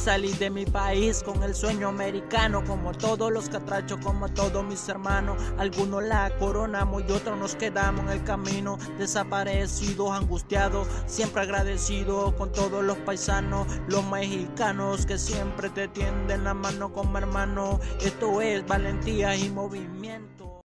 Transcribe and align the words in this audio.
Salí 0.00 0.32
de 0.32 0.48
mi 0.48 0.64
país 0.64 1.22
con 1.22 1.42
el 1.42 1.54
sueño 1.54 1.88
americano, 1.88 2.64
como 2.66 2.92
todos 2.92 3.30
los 3.30 3.50
catrachos, 3.50 3.98
como 4.02 4.30
todos 4.30 4.64
mis 4.64 4.88
hermanos. 4.88 5.36
Algunos 5.58 6.02
la 6.02 6.32
coronamos 6.38 7.02
y 7.06 7.12
otros 7.12 7.38
nos 7.38 7.54
quedamos 7.54 8.06
en 8.06 8.08
el 8.08 8.24
camino, 8.24 8.78
desaparecidos, 8.96 10.10
angustiados, 10.12 10.88
siempre 11.04 11.42
agradecidos 11.42 12.32
con 12.32 12.50
todos 12.50 12.82
los 12.82 12.96
paisanos, 12.96 13.66
los 13.88 14.02
mexicanos 14.06 15.04
que 15.04 15.18
siempre 15.18 15.68
te 15.68 15.86
tienden 15.88 16.44
la 16.44 16.54
mano 16.54 16.94
como 16.94 17.18
hermano. 17.18 17.78
Esto 18.00 18.40
es 18.40 18.66
valentía 18.66 19.36
y 19.36 19.50
movimiento. 19.50 20.62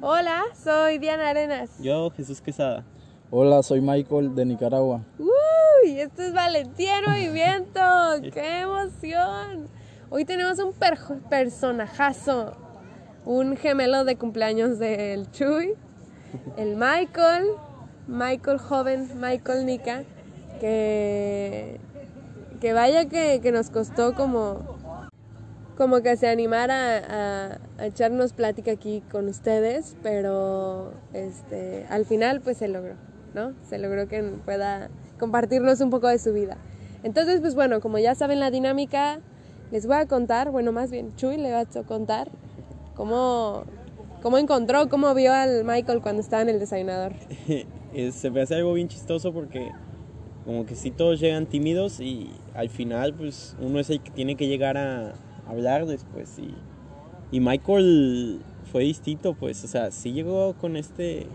Hola, 0.00 0.42
soy 0.60 0.98
Diana 0.98 1.28
Arenas. 1.28 1.70
Yo, 1.78 2.10
Jesús 2.10 2.40
Quesada. 2.40 2.84
Hola, 3.30 3.62
soy 3.62 3.80
Michael 3.80 4.34
de 4.34 4.44
Nicaragua. 4.46 5.00
Uy, 5.84 6.00
esto 6.00 6.22
es 6.22 6.32
Valentía 6.32 6.98
en 6.98 7.04
Movimiento. 7.10 7.80
¡Qué 8.32 8.60
emoción! 8.60 9.68
Hoy 10.08 10.24
tenemos 10.24 10.58
un 10.58 10.72
personajazo, 11.28 12.56
un 13.24 13.56
gemelo 13.56 14.04
de 14.04 14.16
cumpleaños 14.16 14.78
del 14.78 15.30
Chuy, 15.30 15.74
el 16.56 16.76
Michael, 16.76 17.44
Michael 18.06 18.58
joven, 18.58 19.10
Michael 19.20 19.66
Nika, 19.66 20.04
que, 20.58 21.80
que 22.60 22.72
vaya 22.72 23.06
que, 23.06 23.40
que 23.42 23.52
nos 23.52 23.70
costó 23.70 24.14
como 24.14 24.78
como 25.76 26.02
que 26.02 26.16
se 26.16 26.28
animara 26.28 27.58
a, 27.78 27.84
echarnos 27.84 28.32
plática 28.32 28.70
aquí 28.70 29.02
con 29.10 29.28
ustedes, 29.28 29.96
pero 30.02 30.94
este, 31.12 31.84
al 31.90 32.06
final 32.06 32.40
pues 32.40 32.58
se 32.58 32.68
logró, 32.68 32.94
¿no? 33.34 33.52
Se 33.68 33.78
logró 33.78 34.06
que 34.06 34.22
pueda 34.22 34.88
compartirnos 35.18 35.80
un 35.80 35.90
poco 35.90 36.08
de 36.08 36.18
su 36.18 36.32
vida. 36.32 36.56
Entonces, 37.02 37.40
pues 37.40 37.54
bueno, 37.54 37.80
como 37.80 37.98
ya 37.98 38.14
saben 38.14 38.40
la 38.40 38.50
dinámica, 38.50 39.20
les 39.70 39.86
voy 39.86 39.96
a 39.96 40.06
contar, 40.06 40.50
bueno, 40.50 40.72
más 40.72 40.90
bien 40.90 41.14
Chuy 41.16 41.36
le 41.36 41.52
va 41.52 41.60
a 41.60 41.82
contar 41.84 42.30
cómo, 42.94 43.64
cómo 44.22 44.38
encontró, 44.38 44.88
cómo 44.88 45.14
vio 45.14 45.32
al 45.32 45.64
Michael 45.64 46.00
cuando 46.00 46.22
estaba 46.22 46.42
en 46.42 46.48
el 46.48 46.58
desayunador. 46.58 47.12
se 48.12 48.30
me 48.30 48.40
hace 48.40 48.54
algo 48.54 48.72
bien 48.72 48.88
chistoso 48.88 49.32
porque 49.32 49.70
como 50.44 50.66
que 50.66 50.74
sí 50.74 50.90
todos 50.90 51.20
llegan 51.20 51.46
tímidos 51.46 52.00
y 52.00 52.30
al 52.54 52.68
final 52.68 53.14
pues 53.14 53.56
uno 53.60 53.80
es 53.80 53.88
el 53.90 54.00
que 54.00 54.10
tiene 54.10 54.36
que 54.36 54.46
llegar 54.46 54.76
a, 54.76 55.14
hablar 55.46 55.86
después. 55.86 56.38
Y, 56.38 56.54
y 57.30 57.40
Michael 57.40 58.40
fue 58.70 58.84
distinto, 58.84 59.34
pues, 59.34 59.62
o 59.64 59.68
sea, 59.68 59.90
sí 59.90 60.12
llegó 60.12 60.54
con 60.54 60.76
este, 60.76 61.26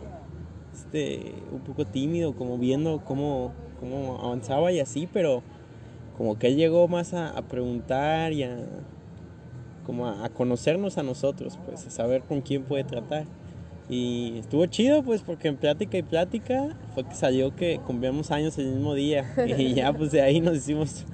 este, 0.74 1.34
un 1.52 1.62
poco 1.62 1.86
tímido, 1.86 2.34
como 2.34 2.58
viendo 2.58 3.02
cómo, 3.06 3.54
cómo 3.80 4.20
avanzaba 4.22 4.72
y 4.72 4.80
así, 4.80 5.08
pero 5.12 5.42
como 6.18 6.38
que 6.38 6.48
él 6.48 6.58
llegó 6.58 6.88
más 6.88 7.14
a, 7.14 7.42
preguntar 7.44 8.34
y 8.34 8.44
a, 8.44 8.58
como 9.86 10.08
a, 10.08 10.30
conocernos 10.30 10.98
a 10.98 11.04
nosotros, 11.04 11.58
pues, 11.66 11.88
a 11.88 11.90
saber 11.90 12.24
con 12.24 12.42
quién 12.42 12.64
puede 12.64 12.84
tratar. 12.84 13.26
Y 13.90 14.38
estuvo 14.38 14.66
chido, 14.68 15.02
pues, 15.02 15.22
porque 15.22 15.48
en 15.48 15.58
plática 15.58 15.98
y 15.98 16.04
plática 16.04 16.76
fue 16.94 17.06
que 17.06 17.16
salió 17.16 17.56
que 17.56 17.80
cumplíamos 17.80 18.32
años 18.32 18.58
el 18.58 18.68
mismo 18.68 18.94
día. 18.94 19.34
Y 19.58 19.74
ya, 19.74 19.94
pues, 19.94 20.12
de 20.12 20.22
ahí 20.22 20.42
nos 20.42 20.58
hicimos 20.58 21.06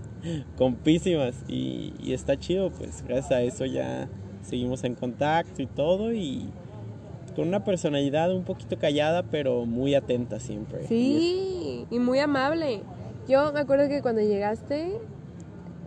compísimas 0.58 1.36
y, 1.48 1.94
y, 2.02 2.14
está 2.14 2.38
chido, 2.38 2.72
pues 2.72 3.04
gracias 3.08 3.32
a 3.32 3.42
eso 3.42 3.66
ya 3.66 4.10
seguimos 4.42 4.84
en 4.84 4.96
contacto 4.96 5.62
y 5.62 5.68
todo 5.68 6.14
y 6.14 6.50
con 7.36 7.48
una 7.48 7.64
personalidad 7.64 8.34
un 8.34 8.44
poquito 8.44 8.78
callada 8.78 9.24
pero 9.24 9.66
muy 9.66 9.96
atenta 9.96 10.40
siempre. 10.40 10.88
Sí, 10.88 11.86
y 11.90 12.00
muy 12.00 12.20
amable. 12.20 12.82
Yo 13.28 13.52
me 13.54 13.60
acuerdo 13.60 13.88
que 13.88 14.02
cuando 14.02 14.22
llegaste 14.22 15.00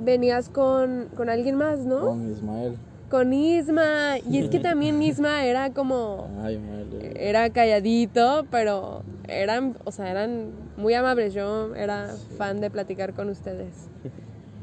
venías 0.00 0.48
con, 0.48 1.08
con 1.16 1.28
alguien 1.28 1.56
más, 1.56 1.80
¿no? 1.80 2.00
Con 2.00 2.30
Ismael. 2.30 2.76
Con 3.10 3.32
Isma. 3.32 4.18
Y 4.28 4.38
es 4.38 4.48
que 4.50 4.60
también 4.60 5.00
Isma 5.02 5.44
era 5.44 5.72
como... 5.72 6.28
Ay, 6.42 6.60
Era 7.16 7.48
calladito, 7.50 8.46
pero 8.50 9.02
eran, 9.28 9.76
o 9.84 9.92
sea, 9.92 10.10
eran 10.10 10.50
muy 10.76 10.94
amables. 10.94 11.32
Yo 11.32 11.74
era 11.74 12.14
fan 12.36 12.60
de 12.60 12.70
platicar 12.70 13.14
con 13.14 13.30
ustedes. 13.30 13.88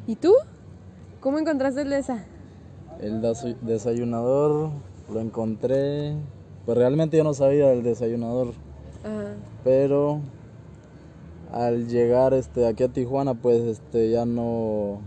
¿Y 0.06 0.16
tú? 0.16 0.34
¿Cómo 1.22 1.40
encontraste 1.40 1.82
el 1.82 1.94
esa? 1.94 2.26
El 3.02 3.22
desayunador 3.62 4.70
lo 5.12 5.20
encontré, 5.20 6.14
pues 6.66 6.78
realmente 6.78 7.18
yo 7.18 7.24
no 7.24 7.34
sabía 7.34 7.68
del 7.68 7.84
desayunador. 7.84 8.54
Pero 9.64 10.20
al 11.52 11.88
llegar 11.88 12.34
este 12.34 12.68
aquí 12.68 12.84
a 12.84 12.88
Tijuana, 12.90 13.34
pues 13.34 13.62
este 13.62 14.10
ya 14.12 14.26
no 14.26 15.00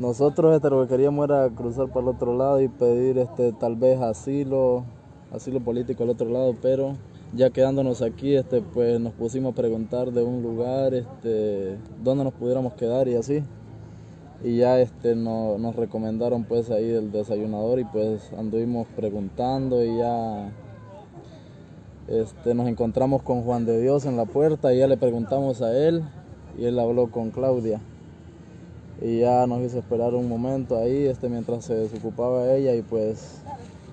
nosotros 0.00 0.56
este, 0.56 0.70
lo 0.70 0.82
que 0.82 0.88
queríamos 0.88 1.26
era 1.26 1.50
cruzar 1.50 1.88
para 1.88 2.00
el 2.00 2.08
otro 2.08 2.34
lado 2.34 2.58
y 2.62 2.68
pedir 2.68 3.18
este 3.18 3.52
tal 3.52 3.76
vez 3.76 4.00
asilo, 4.00 4.84
asilo 5.30 5.60
político 5.60 6.04
al 6.04 6.08
otro 6.08 6.30
lado, 6.30 6.56
pero 6.62 6.96
ya 7.34 7.50
quedándonos 7.50 8.00
aquí, 8.00 8.34
este, 8.34 8.62
pues 8.62 8.98
nos 8.98 9.12
pusimos 9.12 9.52
a 9.52 9.54
preguntar 9.54 10.10
de 10.10 10.22
un 10.22 10.42
lugar, 10.42 10.94
este, 10.94 11.76
dónde 12.02 12.24
nos 12.24 12.32
pudiéramos 12.32 12.72
quedar 12.72 13.08
y 13.08 13.16
así 13.16 13.42
y 14.42 14.56
ya 14.56 14.80
este 14.80 15.14
nos 15.14 15.76
recomendaron 15.76 16.44
pues 16.44 16.70
ahí 16.70 16.90
el 16.90 17.12
desayunador 17.12 17.78
y 17.78 17.84
pues 17.84 18.32
anduvimos 18.38 18.86
preguntando 18.96 19.84
y 19.84 19.98
ya 19.98 20.50
este, 22.08 22.54
nos 22.54 22.66
encontramos 22.66 23.22
con 23.22 23.42
Juan 23.42 23.66
de 23.66 23.80
Dios 23.80 24.06
en 24.06 24.16
la 24.16 24.24
puerta 24.24 24.74
y 24.74 24.78
ya 24.78 24.86
le 24.86 24.96
preguntamos 24.96 25.62
a 25.62 25.76
él 25.76 26.02
y 26.58 26.64
él 26.64 26.78
habló 26.78 27.10
con 27.10 27.30
Claudia. 27.30 27.80
Y 29.00 29.20
ya 29.20 29.46
nos 29.46 29.62
hizo 29.62 29.78
esperar 29.78 30.14
un 30.14 30.28
momento 30.28 30.76
ahí 30.76 31.06
este 31.06 31.28
mientras 31.28 31.64
se 31.64 31.74
desocupaba 31.74 32.52
ella 32.52 32.74
y 32.74 32.82
pues 32.82 33.42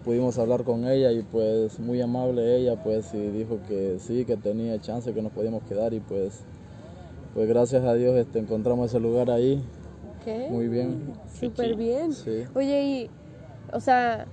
pudimos 0.04 0.38
hablar 0.40 0.64
con 0.64 0.88
ella 0.88 1.12
y 1.12 1.22
pues 1.22 1.80
muy 1.80 2.02
amable 2.02 2.58
ella 2.58 2.82
pues 2.82 3.14
y 3.14 3.30
dijo 3.30 3.60
que 3.68 3.98
sí 4.00 4.26
que 4.26 4.36
tenía 4.36 4.82
chance 4.82 5.14
que 5.14 5.22
nos 5.22 5.32
podíamos 5.32 5.64
quedar 5.64 5.94
y 5.94 6.00
pues 6.00 6.42
pues 7.34 7.48
gracias 7.48 7.86
a 7.86 7.94
Dios 7.94 8.16
este 8.18 8.40
encontramos 8.40 8.90
ese 8.90 9.00
lugar 9.00 9.30
ahí 9.30 9.62
muy 10.50 10.68
bien. 10.68 11.14
Súper 11.40 11.76
bien. 11.76 12.12
Oye, 12.56 12.84
y, 12.84 13.10
o 13.74 13.80
sea, 13.80 14.26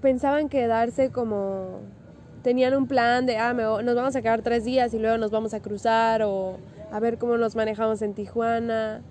pensaban 0.00 0.48
quedarse 0.48 1.10
como, 1.10 1.80
tenían 2.42 2.74
un 2.74 2.86
plan 2.86 3.26
de, 3.26 3.38
ah, 3.38 3.52
nos 3.52 3.94
vamos 3.94 4.14
a 4.16 4.22
quedar 4.22 4.42
tres 4.42 4.64
días 4.64 4.94
y 4.94 4.98
luego 4.98 5.18
nos 5.18 5.30
vamos 5.30 5.54
a 5.54 5.60
cruzar 5.60 6.22
o 6.22 6.58
a 6.92 7.00
ver 7.00 7.18
cómo 7.18 7.36
nos 7.36 7.56
manejamos 7.56 8.02
en 8.02 8.14
Tijuana. 8.14 9.02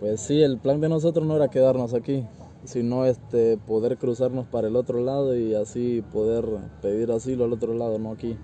Pues 0.00 0.20
sí, 0.20 0.42
el 0.42 0.58
plan 0.58 0.80
de 0.80 0.88
nosotros 0.88 1.26
no 1.26 1.36
era 1.36 1.48
quedarnos 1.48 1.94
aquí, 1.94 2.26
sino 2.64 3.04
este, 3.04 3.58
poder 3.58 3.98
cruzarnos 3.98 4.46
para 4.46 4.68
el 4.68 4.76
otro 4.76 5.00
lado 5.00 5.36
y 5.36 5.54
así 5.54 6.02
poder 6.12 6.44
pedir 6.80 7.10
asilo 7.12 7.44
al 7.44 7.52
otro 7.52 7.74
lado, 7.74 7.98
no 7.98 8.12
aquí. 8.12 8.36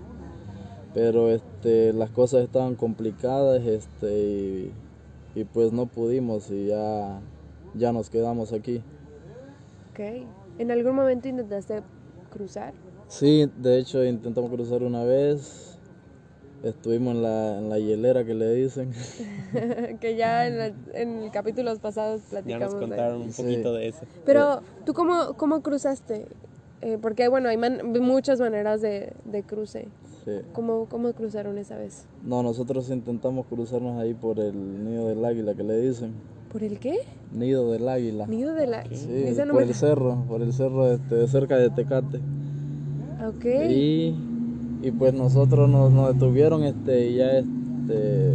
Pero 0.93 1.29
este, 1.29 1.93
las 1.93 2.09
cosas 2.09 2.43
estaban 2.43 2.75
complicadas 2.75 3.63
este, 3.63 4.19
y 4.19 4.71
y 5.39 5.45
pues 5.45 5.71
no 5.71 5.85
pudimos 5.85 6.51
y 6.51 6.67
ya, 6.67 7.21
ya 7.73 7.93
nos 7.93 8.09
quedamos 8.09 8.51
aquí. 8.51 8.83
Ok. 9.91 9.99
¿En 10.57 10.71
algún 10.71 10.95
momento 10.95 11.29
intentaste 11.29 11.81
cruzar? 12.29 12.73
Sí, 13.07 13.49
de 13.57 13.79
hecho 13.79 14.03
intentamos 14.03 14.51
cruzar 14.51 14.83
una 14.83 15.03
vez. 15.05 15.77
Estuvimos 16.61 17.15
en 17.15 17.23
la, 17.23 17.57
en 17.57 17.69
la 17.69 17.79
hielera 17.79 18.25
que 18.25 18.33
le 18.33 18.53
dicen. 18.53 18.91
que 20.01 20.17
ya 20.17 20.45
en, 20.45 20.75
en, 20.93 21.29
capítulos 21.29 21.79
pasados 21.79 22.21
platicamos. 22.29 22.73
Ya 22.73 22.79
nos 22.79 22.89
contaron 22.89 23.21
un 23.21 23.31
poquito 23.31 23.73
de 23.73 23.87
eso. 23.87 24.01
Pero, 24.25 24.61
¿tú 24.85 24.93
cómo, 24.93 25.35
cómo 25.37 25.61
cruzaste? 25.61 26.25
Eh, 26.81 26.97
porque, 27.01 27.29
bueno, 27.29 27.47
hay 27.47 27.57
muchas 27.57 28.41
maneras 28.41 28.81
de, 28.81 29.13
de 29.23 29.43
cruce. 29.43 29.87
¿Cómo, 30.53 30.85
¿Cómo 30.89 31.11
cruzaron 31.13 31.57
esa 31.57 31.77
vez? 31.77 32.05
No, 32.23 32.43
nosotros 32.43 32.89
intentamos 32.89 33.45
cruzarnos 33.47 33.99
ahí 33.99 34.13
por 34.13 34.39
el 34.39 34.83
nido 34.83 35.07
del 35.07 35.23
águila 35.23 35.53
que 35.55 35.63
le 35.63 35.79
dicen. 35.79 36.13
¿Por 36.51 36.63
el 36.63 36.79
qué? 36.79 36.99
Nido 37.31 37.71
del 37.71 37.87
águila. 37.87 38.25
Nido 38.25 38.53
del 38.53 38.73
águila. 38.73 38.95
Sí, 38.95 39.35
por 39.51 39.61
el 39.61 39.73
cerro, 39.73 40.23
por 40.27 40.41
el 40.41 40.51
cerro 40.51 40.91
este, 40.91 41.27
cerca 41.27 41.57
de 41.57 41.69
Tecate. 41.69 42.19
Ok. 43.27 43.45
Y, 43.69 44.15
y 44.81 44.91
pues 44.91 45.13
nosotros 45.13 45.69
nos, 45.69 45.91
nos, 45.91 46.13
detuvieron 46.13 46.63
este, 46.63 47.09
y 47.09 47.15
ya 47.17 47.37
este, 47.37 48.33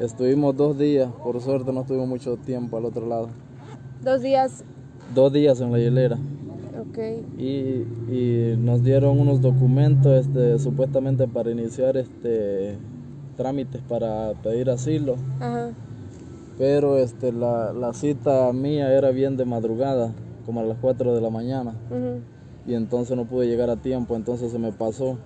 estuvimos 0.00 0.56
dos 0.56 0.78
días, 0.78 1.10
por 1.22 1.40
suerte 1.40 1.72
no 1.72 1.82
estuvimos 1.82 2.08
mucho 2.08 2.36
tiempo 2.36 2.76
al 2.76 2.86
otro 2.86 3.06
lado. 3.06 3.28
¿Dos 4.02 4.22
días? 4.22 4.64
Dos 5.14 5.32
días 5.32 5.60
en 5.60 5.70
la 5.70 5.78
hielera. 5.78 6.18
Y, 7.38 7.86
y, 8.12 8.54
nos 8.58 8.82
dieron 8.82 9.18
unos 9.20 9.40
documentos 9.40 10.26
este, 10.26 10.58
supuestamente 10.58 11.26
para 11.28 11.50
iniciar 11.50 11.96
este, 11.96 12.76
trámites 13.36 13.80
para 13.82 14.32
pedir 14.42 14.70
asilo. 14.70 15.16
Pero 16.58 16.98
este, 16.98 17.32
la, 17.32 17.72
la, 17.72 17.92
cita 17.92 18.52
mía 18.52 18.92
era 18.92 19.10
bien 19.10 19.36
de 19.36 19.44
madrugada, 19.44 20.12
como 20.44 20.60
a 20.60 20.64
las 20.64 20.78
4 20.78 21.14
de 21.14 21.20
la 21.20 21.30
mañana. 21.30 21.74
Y 22.66 22.74
entonces 22.74 23.16
no 23.16 23.24
pude 23.24 23.46
llegar 23.46 23.70
a 23.70 23.76
tiempo, 23.76 24.14
entonces 24.14 24.52
se 24.52 24.58
me 24.58 24.72
pasó. 24.72 25.18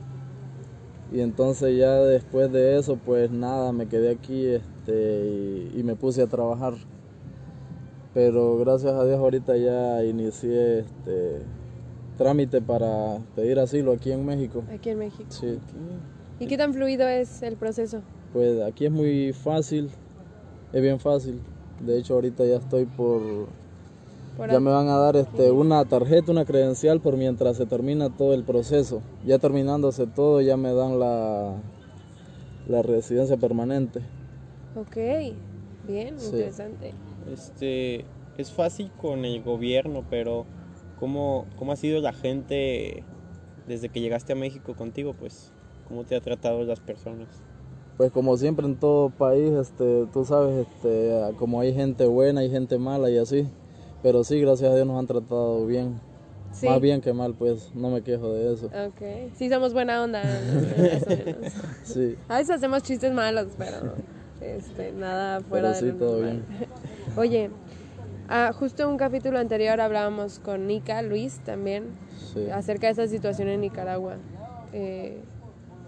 Y 1.13 1.21
entonces 1.21 1.77
ya 1.77 1.95
después 1.95 2.51
de 2.51 2.79
eso, 2.79 2.99
pues 3.05 3.31
nada, 3.31 3.73
me 3.73 3.87
quedé 3.87 4.11
aquí 4.11 4.47
este, 4.47 5.71
y, 5.75 5.83
me 5.83 5.95
puse 5.95 6.23
a 6.23 6.27
trabajar. 6.27 6.75
Pero 8.17 8.57
gracias 8.57 8.95
a 8.95 9.05
Dios 9.05 9.19
ahorita 9.19 9.59
ya 9.59 10.03
inicié 10.03 10.79
este, 10.79 11.43
trámite 12.17 12.63
para 12.63 13.19
pedir 13.35 13.59
asilo 13.59 13.93
aquí 13.93 14.11
en 14.11 14.25
México. 14.25 14.65
Aquí 14.73 14.89
en 14.89 15.01
México. 15.01 15.27
Sí. 15.29 15.59
¿Y 16.41 16.47
qué 16.47 16.57
tan 16.57 16.73
fluido 16.73 17.07
es 17.07 17.43
el 17.43 17.57
proceso? 17.57 18.01
Pues 18.33 18.59
aquí 18.63 18.87
es 18.87 18.91
muy 18.91 19.35
fácil, 19.35 19.91
es 20.73 20.81
bien 20.81 20.99
fácil. 20.99 21.43
De 21.85 21.99
hecho 21.99 22.15
ahorita 22.15 22.47
ya 22.47 22.57
estoy 22.57 22.87
por 22.87 23.21
ya 24.51 24.61
me 24.61 24.71
van 24.71 24.89
a 24.89 24.97
dar 24.97 25.17
este, 25.17 25.51
una 25.51 25.85
tarjeta, 25.85 26.33
una 26.33 26.47
credencial 26.47 27.01
por 27.03 27.19
mientras 27.19 27.59
se 27.59 27.67
termina 27.67 28.09
todo 28.17 28.33
el 28.33 28.45
proceso. 28.45 29.03
Ya 29.27 29.39
terminándose 29.39 30.07
todo, 30.07 30.41
ya 30.41 30.57
me 30.57 30.73
dan 30.73 30.99
la, 30.99 31.53
la 32.67 32.81
residencia 32.81 33.37
permanente. 33.37 34.01
Ok, 34.75 34.97
bien, 35.87 36.17
interesante. 36.19 36.95
Este, 37.33 38.05
es 38.39 38.53
fácil 38.53 38.91
con 39.01 39.25
el 39.25 39.43
gobierno, 39.43 40.05
pero 40.09 40.47
¿cómo, 40.99 41.47
¿cómo 41.57 41.73
ha 41.73 41.77
sido 41.77 42.01
la 42.01 42.13
gente 42.13 43.05
desde 43.67 43.89
que 43.89 44.01
llegaste 44.01 44.33
a 44.33 44.37
México 44.37 44.75
contigo? 44.75 45.15
Pues, 45.19 45.53
¿cómo 45.89 46.05
te 46.05 46.17
ha 46.17 46.21
tratado 46.21 46.63
las 46.65 46.81
personas? 46.81 47.29
Pues 47.97 48.13
como 48.13 48.37
siempre 48.37 48.67
en 48.67 48.77
todo 48.77 49.11
país, 49.11 49.53
este, 49.53 50.07
tú 50.13 50.25
sabes, 50.25 50.67
este, 50.67 51.13
como 51.39 51.61
hay 51.61 51.73
gente 51.73 52.07
buena, 52.07 52.43
hay 52.43 52.51
gente 52.51 52.79
mala 52.79 53.11
y 53.11 53.17
así. 53.17 53.47
Pero 54.03 54.23
sí, 54.23 54.41
gracias 54.41 54.71
a 54.71 54.75
Dios 54.75 54.87
nos 54.87 54.99
han 54.99 55.07
tratado 55.07 55.65
bien. 55.67 55.99
Más 56.63 56.81
bien 56.81 57.01
que 57.01 57.13
mal, 57.13 57.35
pues 57.35 57.75
no 57.75 57.91
me 57.91 58.03
quejo 58.03 58.33
de 58.33 58.55
eso. 58.55 58.67
Ok. 58.67 59.33
Sí, 59.37 59.51
somos 59.51 59.73
buena 59.73 60.03
onda. 60.03 60.23
sí. 61.83 62.17
A 62.29 62.39
veces 62.39 62.57
hacemos 62.57 62.83
chistes 62.83 63.13
malos, 63.13 63.49
pero 63.59 63.95
este, 64.41 64.93
nada 64.93 65.41
fuera 65.41 65.75
pero 65.79 65.93
sí, 65.93 65.99
todo 65.99 66.21
bien. 66.21 66.47
Oye, 67.17 67.51
ah, 68.29 68.53
justo 68.53 68.83
en 68.83 68.91
un 68.91 68.97
capítulo 68.99 69.39
anterior 69.39 69.81
hablábamos 69.81 70.39
con 70.39 70.67
Nika, 70.67 71.01
Luis 71.01 71.41
también, 71.47 71.85
acerca 72.53 72.89
de 72.89 72.93
esa 72.93 73.07
situación 73.07 73.49
en 73.49 73.63
Nicaragua. 73.63 74.17
Eh, 74.75 75.23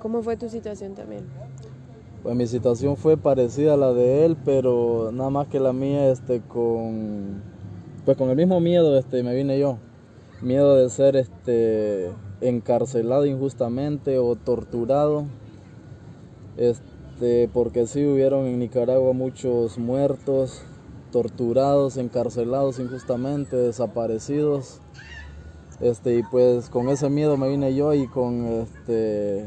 ¿Cómo 0.00 0.22
fue 0.22 0.38
tu 0.38 0.48
situación 0.48 0.94
también? 0.94 1.24
Pues 2.22 2.34
mi 2.34 2.46
situación 2.46 2.96
fue 2.96 3.18
parecida 3.18 3.74
a 3.74 3.76
la 3.76 3.92
de 3.92 4.24
él, 4.24 4.38
pero 4.42 5.10
nada 5.12 5.28
más 5.28 5.48
que 5.48 5.60
la 5.60 5.74
mía 5.74 6.10
este, 6.10 6.40
con 6.40 7.42
pues 8.06 8.16
con 8.16 8.30
el 8.30 8.36
mismo 8.36 8.58
miedo 8.58 8.98
este, 8.98 9.22
me 9.22 9.34
vine 9.34 9.58
yo. 9.58 9.76
Miedo 10.40 10.76
de 10.76 10.88
ser 10.88 11.14
este, 11.14 12.10
encarcelado 12.40 13.26
injustamente 13.26 14.16
o 14.18 14.34
torturado. 14.34 15.26
Este, 16.56 17.50
porque 17.52 17.86
sí 17.86 18.06
hubieron 18.06 18.46
en 18.46 18.58
Nicaragua 18.60 19.12
muchos 19.12 19.76
muertos, 19.76 20.62
torturados, 21.10 21.96
encarcelados 21.96 22.78
injustamente, 22.78 23.56
desaparecidos. 23.56 24.80
Este, 25.80 26.16
y 26.18 26.22
pues 26.24 26.70
con 26.70 26.88
ese 26.88 27.08
miedo 27.08 27.36
me 27.36 27.48
vine 27.48 27.74
yo 27.74 27.94
y 27.94 28.08
con 28.08 28.46
este 28.46 29.46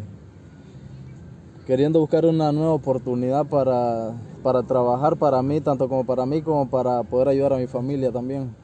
queriendo 1.68 2.00
buscar 2.00 2.26
una 2.26 2.52
nueva 2.52 2.74
oportunidad 2.74 3.46
para 3.46 4.14
para 4.42 4.64
trabajar 4.64 5.18
para 5.18 5.42
mí, 5.42 5.62
tanto 5.62 5.88
como 5.88 6.06
para 6.06 6.26
mí, 6.26 6.42
como 6.42 6.70
para 6.70 7.04
poder 7.04 7.30
ayudar 7.30 7.54
a 7.54 7.58
mi 7.58 7.68
familia 7.68 8.12
también. 8.12 8.56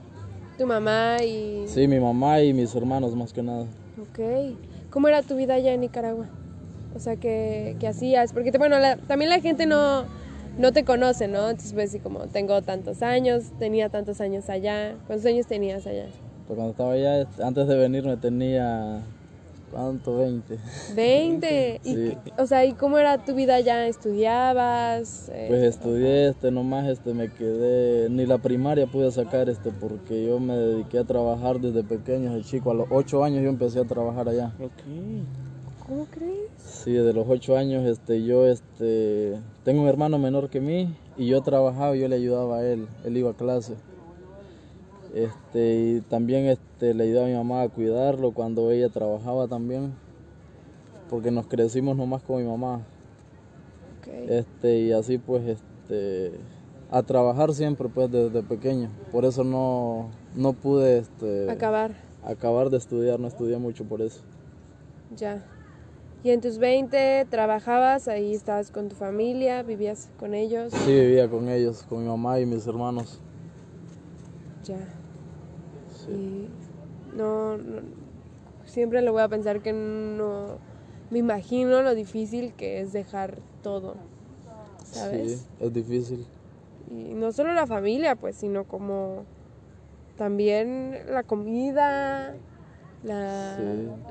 ¿Tu 0.57 0.65
mamá 0.65 1.17
y...? 1.23 1.65
Sí, 1.67 1.87
mi 1.87 1.99
mamá 1.99 2.41
y 2.41 2.53
mis 2.53 2.73
hermanos 2.73 3.15
más 3.15 3.31
que 3.31 3.43
nada. 3.43 3.65
Ok. 4.01 4.55
¿Cómo 4.89 5.07
era 5.07 5.21
tu 5.21 5.35
vida 5.35 5.53
allá 5.53 5.73
en 5.73 5.81
Nicaragua? 5.81 6.25
O 6.95 6.99
sea, 6.99 7.15
¿qué, 7.15 7.75
qué 7.79 7.87
hacías? 7.87 8.33
Porque, 8.33 8.51
bueno, 8.57 8.77
también 9.07 9.29
la 9.29 9.39
gente 9.39 9.67
no, 9.67 10.05
no 10.57 10.71
te 10.71 10.83
conoce, 10.83 11.27
¿no? 11.27 11.49
Entonces, 11.49 11.73
pues, 11.73 11.91
sí, 11.91 11.99
como 11.99 12.27
tengo 12.27 12.61
tantos 12.61 13.01
años, 13.01 13.45
tenía 13.59 13.89
tantos 13.89 14.21
años 14.21 14.49
allá. 14.49 14.95
¿Cuántos 15.07 15.25
años 15.25 15.47
tenías 15.47 15.85
allá? 15.87 16.05
Pues 16.47 16.55
cuando 16.55 16.71
estaba 16.71 16.93
allá, 16.93 17.27
antes 17.43 17.67
de 17.67 17.75
venirme 17.75 18.17
tenía 18.17 19.03
¿Cuánto? 19.71 20.17
20. 20.17 20.57
20. 20.95 21.81
¿Y, 21.83 22.17
O 22.37 22.47
sea, 22.47 22.63
¿y 22.63 22.73
cómo 22.73 22.97
era 22.97 23.23
tu 23.23 23.35
vida 23.35 23.55
allá? 23.55 23.85
¿Estudiabas? 23.87 25.29
Eh, 25.33 25.45
pues 25.49 25.63
estudié, 25.63 26.29
este, 26.29 26.51
nomás 26.51 26.87
este, 26.87 27.13
me 27.13 27.29
quedé, 27.29 28.09
ni 28.09 28.25
la 28.25 28.37
primaria 28.37 28.87
pude 28.87 29.11
sacar 29.11 29.49
este, 29.49 29.71
porque 29.71 30.25
yo 30.25 30.39
me 30.39 30.55
dediqué 30.55 30.99
a 30.99 31.03
trabajar 31.03 31.59
desde 31.59 31.83
pequeño, 31.83 32.33
de 32.33 32.43
chico, 32.43 32.71
a 32.71 32.73
los 32.73 32.87
8 32.89 33.23
años 33.23 33.43
yo 33.43 33.49
empecé 33.49 33.79
a 33.79 33.85
trabajar 33.85 34.29
allá. 34.29 34.53
¿Cómo 35.87 36.05
crees? 36.11 36.51
Sí, 36.57 36.91
desde 36.91 37.13
los 37.13 37.27
8 37.29 37.55
años 37.55 37.85
este, 37.85 38.23
yo 38.23 38.45
este, 38.45 39.39
tengo 39.63 39.83
un 39.83 39.87
hermano 39.87 40.19
menor 40.19 40.49
que 40.49 40.59
mí 40.59 40.93
y 41.15 41.27
yo 41.27 41.41
trabajaba 41.41 41.95
y 41.95 42.01
yo 42.01 42.09
le 42.09 42.17
ayudaba 42.17 42.57
a 42.57 42.65
él, 42.65 42.89
él 43.05 43.15
iba 43.15 43.31
a 43.31 43.33
clase. 43.33 43.75
Este, 45.13 45.79
y 45.79 46.01
también 46.01 46.45
este, 46.45 46.93
le 46.93 47.05
ayudaba 47.05 47.27
a 47.27 47.29
mi 47.29 47.35
mamá 47.35 47.61
a 47.61 47.69
cuidarlo 47.69 48.33
cuando 48.33 48.69
ella 48.71 48.89
trabajaba 48.89 49.47
también, 49.47 49.93
porque 51.09 51.31
nos 51.31 51.47
crecimos 51.47 51.95
nomás 51.95 52.21
con 52.21 52.37
mi 52.37 52.49
mamá. 52.49 52.85
Este, 54.27 54.79
y 54.79 54.91
así 54.91 55.17
pues 55.17 55.45
este, 55.45 56.33
a 56.91 57.01
trabajar 57.03 57.53
siempre 57.53 57.87
pues 57.87 58.11
desde 58.11 58.43
pequeño. 58.43 58.89
Por 59.11 59.23
eso 59.23 59.45
no, 59.45 60.09
no 60.35 60.51
pude 60.51 60.97
este, 60.99 61.49
acabar. 61.49 61.91
acabar 62.25 62.69
de 62.69 62.77
estudiar, 62.77 63.21
no 63.21 63.27
estudié 63.27 63.57
mucho 63.57 63.85
por 63.85 64.01
eso. 64.01 64.21
Ya. 65.15 65.45
¿Y 66.23 66.31
en 66.31 66.41
tus 66.41 66.57
20 66.57 67.25
trabajabas, 67.29 68.07
ahí 68.07 68.33
estabas 68.33 68.71
con 68.71 68.89
tu 68.89 68.95
familia, 68.95 69.63
vivías 69.63 70.09
con 70.19 70.33
ellos? 70.33 70.73
Sí, 70.73 70.91
vivía 70.91 71.29
con 71.29 71.47
ellos, 71.47 71.83
con 71.83 72.01
mi 72.01 72.07
mamá 72.07 72.39
y 72.39 72.45
mis 72.45 72.65
hermanos. 72.67 73.19
Ya. 74.63 74.79
Y 76.09 76.49
no, 77.15 77.57
siempre 78.65 79.01
le 79.01 79.09
voy 79.11 79.21
a 79.21 79.27
pensar 79.27 79.61
que 79.61 79.73
no 79.73 80.57
me 81.09 81.19
imagino 81.19 81.81
lo 81.81 81.95
difícil 81.95 82.53
que 82.53 82.81
es 82.81 82.91
dejar 82.93 83.37
todo. 83.61 83.95
¿Sabes? 84.83 85.31
Sí, 85.31 85.65
es 85.65 85.73
difícil. 85.73 86.25
Y 86.89 87.13
no 87.13 87.31
solo 87.31 87.53
la 87.53 87.67
familia, 87.67 88.15
pues, 88.15 88.37
sino 88.37 88.63
como 88.63 89.25
también 90.17 90.97
la 91.09 91.23
comida, 91.23 92.33
la, 93.03 93.57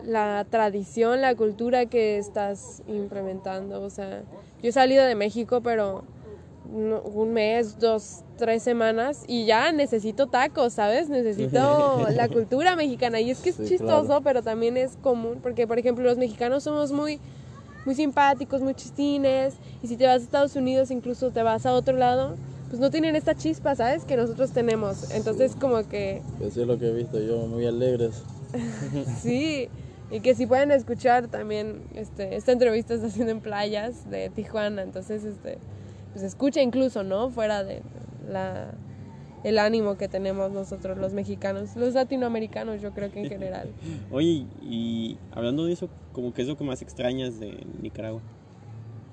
la 0.05 0.47
tradición, 0.49 1.21
la 1.21 1.35
cultura 1.35 1.87
que 1.87 2.19
estás 2.19 2.83
implementando. 2.87 3.83
O 3.83 3.91
sea, 3.91 4.23
yo 4.63 4.69
he 4.69 4.73
salido 4.73 5.05
de 5.05 5.15
México, 5.15 5.61
pero 5.61 6.05
un 6.73 7.33
mes, 7.33 7.79
dos, 7.79 8.23
tres 8.37 8.63
semanas 8.63 9.25
y 9.27 9.47
ya 9.47 9.73
necesito 9.73 10.27
tacos, 10.27 10.75
¿sabes? 10.75 11.09
Necesito 11.09 12.07
la 12.15 12.29
cultura 12.29 12.77
mexicana 12.77 13.21
y 13.21 13.31
es 13.31 13.41
que 13.41 13.51
es 13.51 13.65
chistoso, 13.65 14.21
pero 14.23 14.43
también 14.43 14.77
es 14.77 14.97
común, 14.97 15.39
porque 15.43 15.67
por 15.67 15.79
ejemplo 15.79 16.05
los 16.05 16.19
mexicanos 16.19 16.65
somos 16.65 16.93
muy 16.93 17.21
muy 17.85 17.95
simpáticos, 17.95 18.63
muy 18.63 18.75
chistines 18.75 19.55
y 19.83 19.87
si 19.87 19.97
te 19.97 20.07
vas 20.07 20.21
a 20.21 20.25
Estados 20.25 20.57
Unidos, 20.57 20.91
incluso 20.91 21.31
te 21.31 21.43
vas 21.43 21.67
a 21.67 21.73
otro 21.73 21.97
lado, 21.97 22.35
pues 22.69 22.81
no 22.81 22.91
tienen 22.91 23.15
esta 23.15 23.37
chispa, 23.37 23.77
¿sabes? 23.77 24.05
Que 24.05 24.17
nosotros 24.17 24.51
tenemos. 24.51 25.13
Entonces 25.13 25.55
como 25.55 25.87
que 25.89 26.21
Eso 26.41 26.63
es 26.63 26.67
lo 26.67 26.79
que 26.79 26.89
he 26.89 26.93
visto 26.93 27.21
yo, 27.21 27.47
muy 27.47 27.65
alegres. 27.65 28.25
sí. 29.21 29.69
Y 30.11 30.21
que 30.21 30.35
si 30.35 30.47
pueden 30.47 30.71
escuchar 30.71 31.29
también 31.29 31.83
este, 31.95 32.37
esta 32.37 32.53
entrevista 32.53 32.95
está 32.95 33.09
haciendo 33.09 33.33
en 33.33 33.41
playas 33.41 34.09
de 34.09 34.31
Tijuana, 34.31 34.83
entonces 34.83 35.25
este 35.25 35.59
pues 36.13 36.25
escucha 36.25 36.63
incluso, 36.63 37.03
¿no? 37.03 37.29
Fuera 37.29 37.63
de 37.63 37.83
la, 38.27 38.73
el 39.45 39.59
ánimo 39.59 39.99
que 39.99 40.09
tenemos 40.09 40.51
nosotros 40.51 40.97
los 40.97 41.13
mexicanos, 41.13 41.77
los 41.77 41.93
latinoamericanos 41.93 42.81
yo 42.81 42.93
creo 42.93 43.13
que 43.13 43.21
en 43.21 43.29
general. 43.29 43.69
Oye, 44.11 44.47
y 44.63 45.19
hablando 45.33 45.67
de 45.67 45.73
eso, 45.73 45.91
¿cómo 46.13 46.33
que 46.33 46.43
es 46.43 46.49
lo 46.49 46.57
que 46.57 46.65
más 46.65 46.81
extrañas 46.81 47.39
de 47.39 47.67
Nicaragua? 47.83 48.23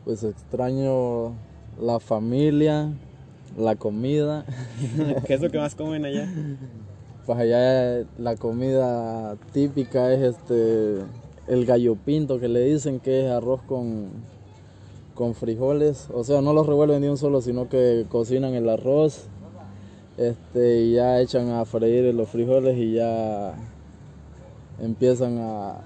Pues 0.05 0.23
extraño 0.23 1.33
la 1.77 1.99
familia, 1.99 2.93
la 3.57 3.75
comida. 3.75 4.45
¿Qué 5.27 5.33
es 5.33 5.41
lo 5.41 5.49
que 5.49 5.57
más 5.57 5.75
comen 5.75 6.05
allá? 6.05 6.29
Pues 7.25 7.37
allá 7.37 8.05
la 8.17 8.35
comida 8.35 9.37
típica 9.53 10.11
es 10.13 10.35
este 10.35 10.99
el 11.47 11.65
gallo 11.65 11.95
pinto 11.95 12.39
que 12.39 12.47
le 12.47 12.61
dicen 12.61 12.99
que 12.99 13.25
es 13.25 13.31
arroz 13.31 13.61
con 13.63 14.09
con 15.13 15.35
frijoles, 15.35 16.09
o 16.11 16.23
sea, 16.23 16.41
no 16.41 16.53
los 16.53 16.65
revuelven 16.65 17.01
de 17.01 17.09
un 17.09 17.17
solo, 17.17 17.41
sino 17.41 17.69
que 17.69 18.05
cocinan 18.09 18.55
el 18.55 18.67
arroz, 18.67 19.25
este, 20.17 20.81
y 20.81 20.93
ya 20.93 21.19
echan 21.19 21.49
a 21.51 21.65
freír 21.65 22.13
los 22.13 22.29
frijoles 22.29 22.77
y 22.77 22.93
ya 22.93 23.53
empiezan 24.81 25.37
a, 25.39 25.81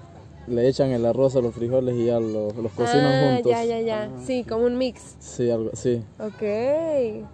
le 0.48 0.68
echan 0.68 0.90
el 0.90 1.04
arroz 1.06 1.36
a 1.36 1.40
los 1.40 1.54
frijoles 1.54 1.96
y 1.96 2.06
ya 2.06 2.20
los, 2.20 2.52
cocinan 2.74 3.06
ah, 3.06 3.34
juntos. 3.34 3.52
Ya, 3.52 3.64
ya, 3.64 3.80
ya, 3.80 4.10
sí, 4.24 4.44
como 4.44 4.64
un 4.64 4.78
mix. 4.78 5.16
Sí, 5.18 5.50
algo, 5.50 5.70
sí. 5.74 6.02
Ok. 6.18 6.42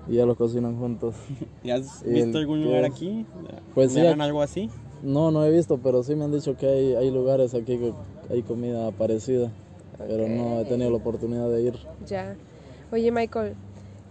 Y 0.08 0.14
ya 0.16 0.26
los 0.26 0.36
cocinan 0.36 0.78
juntos. 0.78 1.14
¿Y 1.62 1.70
has 1.70 2.02
visto 2.04 2.38
algún 2.38 2.62
lugar 2.62 2.84
aquí? 2.84 3.26
Pues 3.74 3.92
sí. 3.92 4.00
algo 4.00 4.42
así? 4.42 4.70
No, 5.02 5.30
no 5.30 5.44
he 5.44 5.50
visto, 5.50 5.78
pero 5.82 6.02
sí 6.02 6.14
me 6.14 6.24
han 6.24 6.32
dicho 6.32 6.56
que 6.56 6.66
hay, 6.66 6.94
hay 6.94 7.10
lugares 7.10 7.54
aquí 7.54 7.78
que 7.78 7.92
hay 8.30 8.42
comida 8.42 8.90
parecida 8.92 9.50
pero 9.98 10.28
no 10.28 10.60
he 10.60 10.64
tenido 10.64 10.90
la 10.90 10.96
oportunidad 10.96 11.48
de 11.50 11.62
ir. 11.62 11.74
Ya. 12.06 12.36
Oye, 12.92 13.10
Michael, 13.10 13.54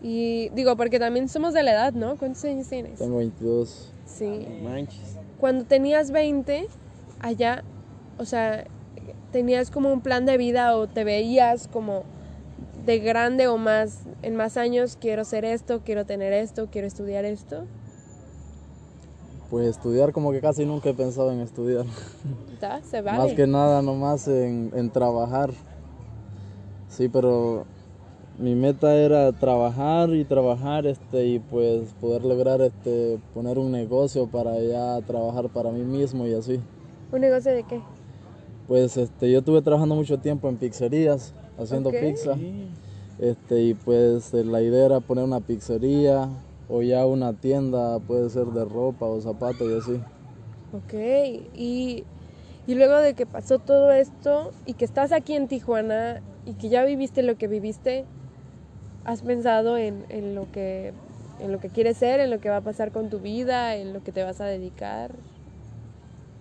Y 0.02 0.50
digo, 0.50 0.76
porque 0.76 1.00
también 1.00 1.30
somos 1.30 1.54
de 1.54 1.64
la 1.64 1.72
edad, 1.72 1.94
¿no? 1.94 2.18
¿Cuántos 2.18 2.44
años 2.46 2.68
tienes? 2.68 3.00
Tengo 3.00 3.18
22. 3.18 3.94
Sí. 4.06 4.48
Manches. 4.62 5.18
Cuando 5.40 5.66
tenías 5.66 6.12
20, 6.12 6.68
allá, 7.20 7.64
o 8.18 8.26
sea, 8.26 8.66
tenías 9.32 9.72
como 9.72 9.92
un 9.92 10.02
plan 10.02 10.26
de 10.26 10.38
vida 10.38 10.76
o 10.76 10.88
te 10.88 11.04
veías 11.04 11.68
como 11.68 12.04
de 12.86 13.00
grande 13.00 13.48
o 13.48 13.58
más, 13.58 14.04
en 14.22 14.36
más 14.36 14.58
años, 14.58 14.98
quiero 15.00 15.24
ser 15.26 15.46
esto, 15.46 15.82
quiero 15.84 16.06
tener 16.06 16.34
esto, 16.34 16.68
quiero 16.72 16.88
estudiar 16.88 17.26
esto. 17.26 17.66
Pues 19.50 19.68
estudiar 19.68 20.12
como 20.12 20.32
que 20.32 20.42
casi 20.42 20.66
nunca 20.66 20.90
he 20.90 20.94
pensado 20.94 21.32
en 21.32 21.40
estudiar. 21.40 21.86
¿Está? 22.54 22.82
Se 22.82 23.02
vale. 23.02 23.18
Más 23.18 23.34
que 23.34 23.48
nada 23.48 23.82
nomás 23.82 24.28
en, 24.28 24.72
en 24.76 24.90
trabajar. 24.90 25.52
Sí, 26.90 27.08
pero 27.08 27.66
mi 28.38 28.56
meta 28.56 28.96
era 28.96 29.32
trabajar 29.32 30.10
y 30.14 30.26
trabajar 30.26 30.88
este 30.88 31.26
y 31.26 31.40
pues 31.40 31.94
poder 32.02 32.24
lograr 32.24 32.62
este 32.62 33.20
poner 33.34 33.60
un 33.60 33.72
negocio 33.72 34.28
para 34.28 34.60
ya 34.60 35.00
trabajar 35.06 35.50
para 35.50 35.72
mí 35.72 35.84
mismo 35.84 36.26
y 36.26 36.34
así. 36.34 36.60
¿Un 37.12 37.22
negocio 37.22 37.52
de 37.52 37.64
qué? 37.64 37.80
Pues 38.68 38.96
este 38.98 39.32
yo 39.32 39.40
estuve 39.40 39.62
trabajando 39.62 39.96
mucho 39.96 40.18
tiempo 40.20 40.48
en 40.50 40.58
pizzerías 40.58 41.34
haciendo 41.58 41.92
pizza. 41.92 42.38
Este 43.20 43.62
y 43.62 43.74
pues 43.74 44.34
eh, 44.34 44.44
la 44.44 44.62
idea 44.62 44.86
era 44.86 45.00
poner 45.00 45.24
una 45.24 45.40
pizzería 45.40 46.30
o 46.70 46.82
ya 46.82 47.06
una 47.06 47.34
tienda, 47.34 48.00
puede 48.00 48.30
ser 48.30 48.46
de 48.48 48.66
ropa 48.66 49.06
o 49.06 49.22
zapatos 49.22 49.70
y 49.70 49.74
así. 49.74 50.02
Ok, 50.74 50.94
y, 51.56 52.04
y 52.66 52.76
luego 52.76 52.98
de 52.98 53.14
que 53.14 53.26
pasó 53.26 53.60
todo 53.60 53.92
esto 53.92 54.52
y 54.66 54.74
que 54.74 54.86
estás 54.86 55.12
aquí 55.12 55.34
en 55.34 55.48
Tijuana 55.48 56.22
y 56.46 56.54
que 56.54 56.70
ya 56.70 56.84
viviste 56.84 57.22
lo 57.22 57.36
que 57.36 57.48
viviste, 57.48 58.06
¿has 59.06 59.22
pensado 59.22 59.78
en, 59.78 60.06
en 60.10 60.34
lo 60.36 60.52
que 60.52 60.94
en 61.40 61.52
lo 61.52 61.60
que 61.60 61.70
quieres 61.70 61.98
ser, 61.98 62.20
en 62.22 62.30
lo 62.30 62.40
que 62.40 62.50
va 62.50 62.58
a 62.58 62.62
pasar 62.62 62.92
con 62.92 63.10
tu 63.10 63.20
vida, 63.20 63.76
en 63.76 63.92
lo 63.92 64.04
que 64.04 64.12
te 64.12 64.24
vas 64.24 64.40
a 64.40 64.46
dedicar? 64.46 65.12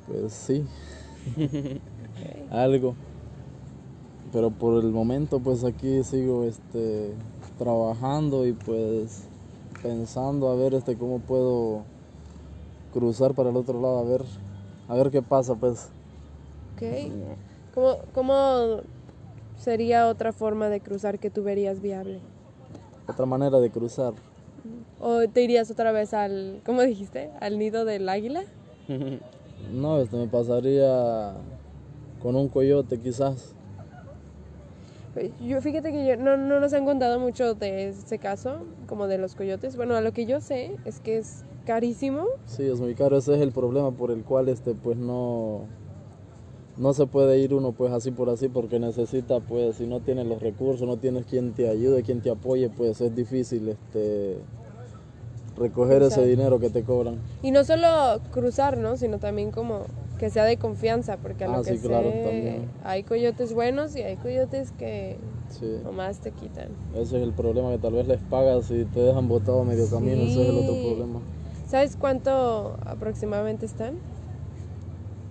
Pues 0.06 0.32
sí. 0.32 0.64
Algo. 2.50 2.94
Pero 4.32 4.50
por 4.50 4.82
el 4.82 4.90
momento 4.90 5.40
pues 5.40 5.64
aquí 5.64 6.02
sigo 6.04 6.44
este 6.44 7.12
trabajando 7.58 8.46
y 8.46 8.52
pues 8.52 9.24
pensando 9.82 10.48
a 10.48 10.56
ver 10.56 10.74
este 10.74 10.96
cómo 10.96 11.18
puedo 11.18 11.82
cruzar 12.92 13.34
para 13.34 13.50
el 13.50 13.56
otro 13.56 13.80
lado 13.80 13.98
a 13.98 14.04
ver 14.04 14.22
a 14.88 14.94
ver 14.94 15.10
qué 15.10 15.22
pasa 15.22 15.54
pues. 15.54 15.90
Ok, 16.74 17.12
¿Cómo, 17.74 17.96
¿cómo 18.14 18.80
sería 19.58 20.08
otra 20.08 20.32
forma 20.32 20.68
de 20.68 20.80
cruzar 20.80 21.18
que 21.18 21.30
tú 21.30 21.42
verías 21.42 21.80
viable? 21.80 22.20
Otra 23.08 23.26
manera 23.26 23.60
de 23.60 23.70
cruzar. 23.70 24.14
¿O 25.00 25.26
te 25.28 25.42
irías 25.42 25.70
otra 25.70 25.92
vez 25.92 26.14
al, 26.14 26.60
¿cómo 26.64 26.82
dijiste? 26.82 27.30
¿Al 27.40 27.58
nido 27.58 27.84
del 27.84 28.08
águila? 28.08 28.42
No, 29.72 30.00
este 30.00 30.16
me 30.16 30.26
pasaría 30.26 31.34
con 32.22 32.36
un 32.36 32.48
coyote 32.48 32.98
quizás. 32.98 33.54
Yo 35.46 35.60
fíjate 35.60 35.92
que 35.92 36.06
yo, 36.06 36.16
no, 36.16 36.38
no 36.38 36.58
nos 36.58 36.72
han 36.72 36.86
contado 36.86 37.18
mucho 37.18 37.54
de 37.54 37.88
ese 37.88 38.18
caso, 38.18 38.60
como 38.86 39.08
de 39.08 39.18
los 39.18 39.34
coyotes. 39.34 39.76
Bueno, 39.76 39.94
a 39.94 40.00
lo 40.00 40.12
que 40.12 40.24
yo 40.24 40.40
sé 40.40 40.76
es 40.86 41.00
que 41.00 41.18
es 41.18 41.44
carísimo. 41.66 42.24
Sí, 42.46 42.62
es 42.62 42.80
muy 42.80 42.94
caro, 42.94 43.18
ese 43.18 43.34
es 43.34 43.40
el 43.42 43.52
problema 43.52 43.90
por 43.90 44.10
el 44.10 44.24
cual 44.24 44.48
este 44.48 44.74
pues 44.74 44.96
no 44.96 45.66
no 46.78 46.94
se 46.94 47.06
puede 47.06 47.38
ir 47.38 47.52
uno 47.52 47.72
pues 47.72 47.92
así 47.92 48.10
por 48.10 48.30
así 48.30 48.48
porque 48.48 48.78
necesita 48.78 49.40
pues 49.40 49.76
si 49.76 49.86
no 49.86 50.00
tienes 50.00 50.26
los 50.26 50.40
recursos, 50.40 50.86
no 50.88 50.96
tienes 50.96 51.26
quien 51.26 51.52
te 51.52 51.68
ayude, 51.68 52.02
quien 52.02 52.22
te 52.22 52.30
apoye, 52.30 52.70
pues 52.70 53.02
es 53.02 53.14
difícil 53.14 53.68
este 53.68 54.38
recoger 55.58 56.02
ese 56.02 56.24
dinero 56.24 56.58
que 56.58 56.70
te 56.70 56.82
cobran. 56.82 57.16
Y 57.42 57.50
no 57.50 57.64
solo 57.64 58.20
cruzar, 58.30 58.78
¿no? 58.78 58.96
Sino 58.96 59.18
también 59.18 59.50
como 59.50 59.84
que 60.22 60.30
sea 60.30 60.44
de 60.44 60.56
confianza, 60.56 61.16
porque 61.16 61.42
a 61.42 61.48
lo 61.48 61.54
Ah, 61.54 61.62
que 61.64 61.70
sí, 61.74 61.78
sé, 61.78 61.88
también. 61.88 62.68
hay 62.84 63.02
coyotes 63.02 63.52
buenos 63.52 63.96
y 63.96 64.02
hay 64.02 64.14
coyotes 64.18 64.70
que 64.70 65.18
Sí. 65.48 65.66
nomás 65.82 66.20
te 66.20 66.30
quitan. 66.30 66.68
Ese 66.94 67.16
es 67.16 67.24
el 67.24 67.32
problema 67.32 67.72
que 67.72 67.78
tal 67.78 67.94
vez 67.94 68.06
les 68.06 68.20
pagas 68.20 68.70
y 68.70 68.84
te 68.84 69.00
dejan 69.00 69.26
botado 69.26 69.62
a 69.62 69.64
medio 69.64 69.84
camino, 69.90 70.22
ese 70.22 70.40
es 70.44 70.48
el 70.48 70.58
otro 70.58 70.80
problema. 70.80 71.20
¿Sabes 71.66 71.96
cuánto 71.96 72.76
aproximadamente 72.86 73.66
están? 73.66 73.96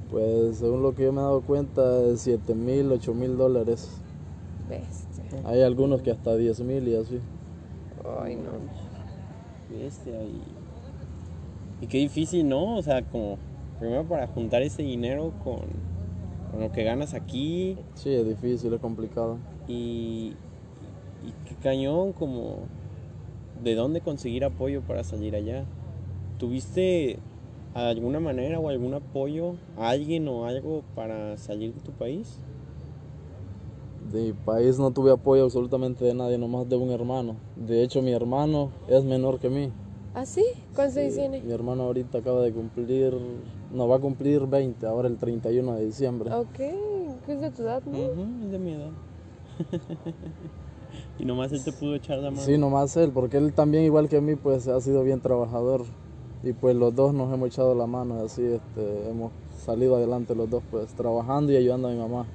Pues 0.09 0.57
según 0.57 0.83
lo 0.83 0.93
que 0.93 1.03
yo 1.03 1.13
me 1.13 1.21
he 1.21 1.23
dado 1.23 1.39
cuenta, 1.39 2.01
es 2.07 2.19
7 2.19 2.53
mil, 2.53 2.91
8 2.91 3.13
mil 3.13 3.37
dólares. 3.37 3.87
Bestia. 4.67 5.23
Hay 5.45 5.61
algunos 5.61 6.01
que 6.01 6.11
hasta 6.11 6.35
10 6.35 6.59
mil 6.59 6.85
y 6.85 6.95
así. 6.95 7.17
Ay, 8.19 8.35
no. 8.35 8.51
Bestia, 9.69 10.21
y, 10.21 10.43
y 11.79 11.87
qué 11.87 11.99
difícil, 11.99 12.49
¿no? 12.49 12.75
O 12.75 12.81
sea, 12.81 13.01
como 13.03 13.37
primero 13.81 14.03
para 14.05 14.27
juntar 14.27 14.61
ese 14.61 14.83
dinero 14.83 15.33
con, 15.43 15.59
con 16.51 16.61
lo 16.61 16.71
que 16.71 16.83
ganas 16.83 17.13
aquí 17.15 17.77
Sí, 17.95 18.13
es 18.13 18.25
difícil, 18.27 18.71
es 18.73 18.79
complicado. 18.79 19.39
y, 19.67 20.33
y 21.25 21.33
qué 21.49 21.55
cañón, 21.61 22.13
como 22.13 22.59
de 23.63 23.75
dónde 23.75 24.01
conseguir 24.01 24.45
apoyo 24.45 24.81
para 24.81 25.03
salir 25.03 25.35
allá. 25.35 25.65
¿Tuviste 26.37 27.17
alguna 27.73 28.19
manera 28.19 28.59
o 28.59 28.69
algún 28.69 28.93
apoyo, 28.93 29.55
alguien 29.77 30.27
o 30.27 30.45
algo 30.45 30.83
para 30.95 31.37
salir 31.37 31.73
de 31.73 31.81
tu 31.81 31.91
país? 31.91 32.37
De 34.11 34.27
mi 34.27 34.33
país 34.33 34.77
no 34.77 34.91
tuve 34.91 35.11
apoyo 35.11 35.43
absolutamente 35.43 36.03
de 36.05 36.13
nadie, 36.13 36.37
nomás 36.37 36.67
de 36.67 36.75
un 36.75 36.91
hermano. 36.91 37.35
De 37.55 37.83
hecho, 37.83 38.01
mi 38.01 38.11
hermano 38.11 38.71
es 38.87 39.03
menor 39.03 39.39
que 39.39 39.49
mí. 39.49 39.71
¿Ah, 40.13 40.25
sí? 40.25 40.43
¿Cuántos 40.75 40.97
años 40.97 41.13
Sí, 41.13 41.19
tiene? 41.19 41.41
Mi 41.41 41.53
hermano 41.53 41.83
ahorita 41.83 42.17
acaba 42.17 42.41
de 42.41 42.51
cumplir, 42.51 43.15
no, 43.73 43.87
va 43.87 43.95
a 43.95 43.99
cumplir 43.99 44.45
20, 44.45 44.85
ahora 44.85 45.07
el 45.07 45.17
31 45.17 45.75
de 45.75 45.85
diciembre. 45.85 46.33
Ok, 46.33 46.47
¿qué 46.53 47.21
es 47.27 47.39
de 47.39 47.51
tu 47.51 47.61
edad, 47.61 47.81
no? 47.85 47.97
Ujú, 47.97 48.45
es 48.45 48.51
de 48.51 48.59
mi 48.59 48.73
edad. 48.73 48.89
y 51.19 51.25
nomás 51.25 51.53
él 51.53 51.63
te 51.63 51.71
pudo 51.71 51.95
echar 51.95 52.17
la 52.17 52.29
mano. 52.29 52.43
Sí, 52.43 52.57
nomás 52.57 52.97
él, 52.97 53.11
porque 53.13 53.37
él 53.37 53.53
también, 53.53 53.85
igual 53.85 54.09
que 54.09 54.19
mí, 54.19 54.35
pues 54.35 54.67
ha 54.67 54.81
sido 54.81 55.03
bien 55.03 55.21
trabajador. 55.21 55.83
Y 56.43 56.51
pues 56.53 56.75
los 56.75 56.93
dos 56.93 57.13
nos 57.13 57.33
hemos 57.33 57.47
echado 57.49 57.73
la 57.73 57.87
mano, 57.87 58.21
y 58.21 58.25
así 58.25 58.43
este, 58.43 59.09
hemos 59.09 59.31
salido 59.63 59.95
adelante 59.95 60.35
los 60.35 60.49
dos, 60.49 60.63
pues 60.71 60.93
trabajando 60.93 61.53
y 61.53 61.55
ayudando 61.55 61.87
a 61.87 61.91
mi 61.91 61.97
mamá. 61.97 62.25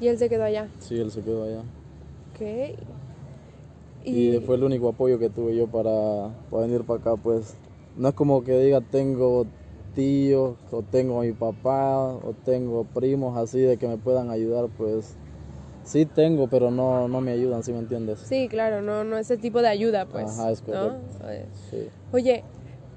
Y 0.00 0.08
él 0.08 0.18
se 0.18 0.28
quedó 0.28 0.42
allá. 0.42 0.68
Sí, 0.80 0.98
él 0.98 1.12
se 1.12 1.22
quedó 1.22 1.44
allá. 1.44 1.60
Ok. 2.34 3.03
Y, 4.04 4.38
fue 4.40 4.56
el 4.56 4.64
único 4.64 4.90
apoyo 4.90 5.18
que 5.18 5.30
tuve 5.30 5.56
yo 5.56 5.66
para, 5.66 6.28
para 6.50 6.66
venir 6.66 6.84
para 6.84 7.00
acá, 7.00 7.16
pues. 7.16 7.56
No 7.96 8.08
es 8.08 8.14
como 8.14 8.44
que 8.44 8.58
diga 8.58 8.80
tengo 8.80 9.46
tíos, 9.94 10.56
o 10.70 10.82
tengo 10.82 11.20
a 11.20 11.24
mi 11.24 11.32
papá, 11.32 12.08
o 12.08 12.34
tengo 12.44 12.84
primos 12.84 13.36
así 13.38 13.60
de 13.60 13.76
que 13.78 13.88
me 13.88 13.96
puedan 13.96 14.30
ayudar, 14.30 14.68
pues. 14.76 15.14
Sí 15.84 16.06
tengo, 16.06 16.48
pero 16.48 16.70
no, 16.70 17.08
no 17.08 17.20
me 17.20 17.32
ayudan, 17.32 17.62
¿sí 17.62 17.72
me 17.72 17.78
entiendes? 17.78 18.18
Sí, 18.20 18.48
claro, 18.48 18.82
no, 18.82 19.04
no 19.04 19.18
ese 19.18 19.36
tipo 19.36 19.62
de 19.62 19.68
ayuda, 19.68 20.06
pues. 20.06 20.26
Ajá, 20.26 20.50
es 20.50 20.62
¿no? 20.62 20.66
correcto. 20.66 21.48
Sí. 21.70 21.88
Oye, 22.12 22.44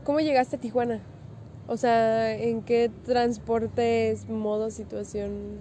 ¿cómo 0.03 0.19
llegaste 0.19 0.55
a 0.55 0.59
Tijuana? 0.59 1.01
O 1.67 1.75
sea, 1.75 2.33
¿en 2.33 2.61
qué 2.63 2.89
transportes, 3.05 4.29
modo, 4.29 4.71
situación? 4.71 5.59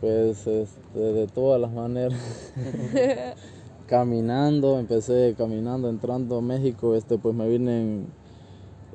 Pues 0.00 0.46
este, 0.46 0.98
de 0.98 1.26
todas 1.28 1.60
las 1.60 1.72
maneras. 1.72 2.20
caminando, 3.86 4.78
empecé 4.78 5.34
caminando, 5.36 5.88
entrando 5.88 6.38
a 6.38 6.40
México, 6.40 6.94
este, 6.94 7.18
pues 7.18 7.34
me 7.34 7.48
vine 7.48 7.80
en, 7.82 8.06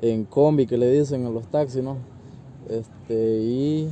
en 0.02 0.24
combi, 0.24 0.66
que 0.66 0.76
le 0.76 0.90
dicen 0.90 1.26
a 1.26 1.30
los 1.30 1.46
taxis, 1.46 1.82
¿no? 1.82 1.96
Este, 2.68 3.38
y, 3.42 3.88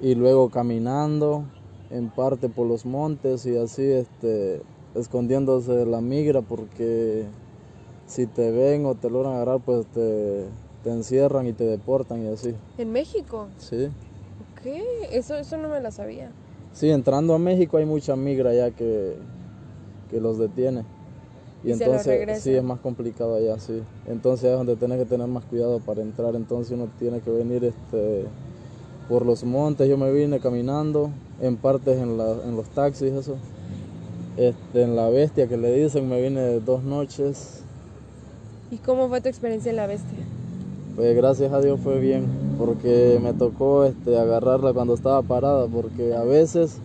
y 0.00 0.14
luego 0.14 0.50
caminando, 0.50 1.44
en 1.90 2.10
parte 2.10 2.48
por 2.48 2.66
los 2.66 2.84
montes 2.86 3.46
y 3.46 3.56
así, 3.56 3.82
este, 3.82 4.62
escondiéndose 4.94 5.72
de 5.72 5.86
la 5.86 6.00
migra, 6.00 6.42
porque 6.42 7.26
si 8.06 8.26
te 8.26 8.50
ven 8.50 8.86
o 8.86 8.94
te 8.94 9.10
logran 9.10 9.34
agarrar, 9.34 9.60
pues 9.60 9.86
te, 9.86 10.46
te 10.82 10.90
encierran 10.90 11.46
y 11.46 11.52
te 11.52 11.64
deportan 11.64 12.24
y 12.24 12.28
así, 12.28 12.54
¿En 12.78 12.92
México? 12.92 13.48
¿sí? 13.58 13.88
¿Qué? 14.62 14.82
Eso, 15.12 15.36
eso 15.36 15.56
no 15.56 15.68
me 15.68 15.80
lo 15.80 15.90
sabía. 15.90 16.30
Sí, 16.72 16.90
entrando 16.90 17.34
a 17.34 17.38
México 17.38 17.78
hay 17.78 17.86
mucha 17.86 18.16
migra 18.16 18.52
ya 18.52 18.70
que, 18.70 19.16
que 20.10 20.20
los 20.20 20.38
detiene. 20.38 20.84
Y, 21.64 21.68
Y 21.68 21.72
entonces 21.72 22.42
sí 22.42 22.54
es 22.54 22.62
más 22.62 22.80
complicado 22.80 23.34
allá, 23.36 23.58
sí. 23.58 23.82
Entonces 24.06 24.50
es 24.50 24.56
donde 24.56 24.76
tienes 24.76 24.98
que 24.98 25.04
tener 25.06 25.26
más 25.26 25.44
cuidado 25.44 25.80
para 25.80 26.02
entrar. 26.02 26.34
Entonces 26.36 26.72
uno 26.72 26.88
tiene 26.98 27.20
que 27.20 27.30
venir 27.30 27.64
este 27.64 28.24
por 29.08 29.24
los 29.24 29.44
montes. 29.44 29.88
Yo 29.88 29.96
me 29.96 30.12
vine 30.12 30.40
caminando, 30.40 31.10
en 31.40 31.56
partes 31.56 31.98
en, 31.98 32.18
la- 32.18 32.36
en 32.44 32.56
los 32.56 32.68
taxis, 32.68 33.12
eso. 33.12 33.36
Este, 34.36 34.82
en 34.82 34.96
la 34.96 35.08
bestia 35.08 35.48
que 35.48 35.56
le 35.56 35.72
dicen, 35.72 36.08
me 36.08 36.20
vine 36.20 36.60
dos 36.60 36.82
noches. 36.84 37.62
¿Y 38.70 38.78
cómo 38.78 39.08
fue 39.08 39.20
tu 39.20 39.28
experiencia 39.28 39.70
en 39.70 39.76
la 39.76 39.86
bestia? 39.86 40.18
Pues 40.94 41.14
gracias 41.16 41.52
a 41.52 41.60
Dios 41.60 41.80
fue 41.80 42.00
bien, 42.00 42.26
porque 42.58 43.18
me 43.22 43.32
tocó 43.32 43.84
este, 43.84 44.18
agarrarla 44.18 44.72
cuando 44.72 44.94
estaba 44.94 45.22
parada, 45.22 45.66
porque 45.68 46.14
a 46.14 46.22
veces, 46.24 46.78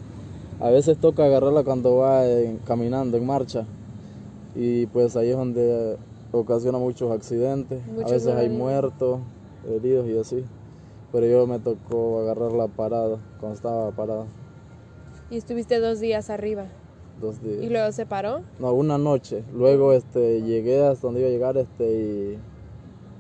a 0.61 0.69
veces 0.69 0.97
toca 0.97 1.25
agarrarla 1.25 1.63
cuando 1.63 1.97
va 1.97 2.25
en- 2.27 2.57
caminando 2.59 3.17
en 3.17 3.25
marcha. 3.25 3.65
Y 4.55 4.85
pues 4.87 5.15
ahí 5.15 5.29
es 5.29 5.37
donde 5.37 5.97
ocasiona 6.31 6.77
muchos 6.77 7.11
accidentes. 7.11 7.81
a 8.05 8.09
veces 8.09 8.27
hay 8.35 8.49
muertos, 8.49 9.19
heridos 9.69 10.07
y 10.07 10.17
así. 10.17 10.43
Pero 11.11 11.25
yo 11.25 11.47
me 11.47 11.59
tocó 11.59 12.19
agarrar 12.21 12.51
la 12.53 12.67
parada, 12.67 13.17
cuando 13.39 13.55
estaba 13.55 13.91
parada. 13.91 14.25
¿Y 15.29 15.37
estuviste 15.37 15.79
dos 15.79 15.99
días 15.99 16.29
arriba? 16.29 16.65
Dos 17.19 17.41
días. 17.41 17.63
¿Y 17.63 17.69
luego 17.69 17.91
se 17.91 18.05
paró? 18.05 18.41
No, 18.59 18.73
una 18.73 18.97
noche. 18.97 19.43
Luego 19.53 19.93
este, 19.93 20.41
llegué 20.41 20.81
hasta 20.85 21.07
donde 21.07 21.21
iba 21.21 21.29
a 21.29 21.31
llegar 21.31 21.57
este, 21.57 21.83
y 21.93 22.37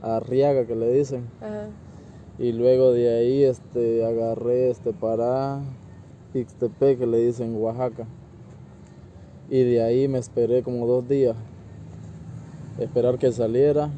a 0.01 0.19
Riaga, 0.19 0.65
que 0.65 0.75
le 0.75 0.91
dicen. 0.91 1.25
Ajá. 1.41 1.67
Y 2.39 2.53
luego 2.53 2.91
de 2.91 3.09
ahí 3.17 3.43
este, 3.43 4.03
agarré 4.05 4.71
este, 4.71 4.93
para 4.93 5.59
Ixtepec, 6.33 6.99
que 6.99 7.07
le 7.07 7.17
dicen 7.17 7.55
Oaxaca. 7.55 8.07
Y 9.49 9.63
de 9.63 9.83
ahí 9.83 10.07
me 10.07 10.19
esperé 10.19 10.63
como 10.63 10.87
dos 10.87 11.07
días. 11.07 11.35
Esperar 12.79 13.17
que 13.17 13.31
saliera 13.31 13.89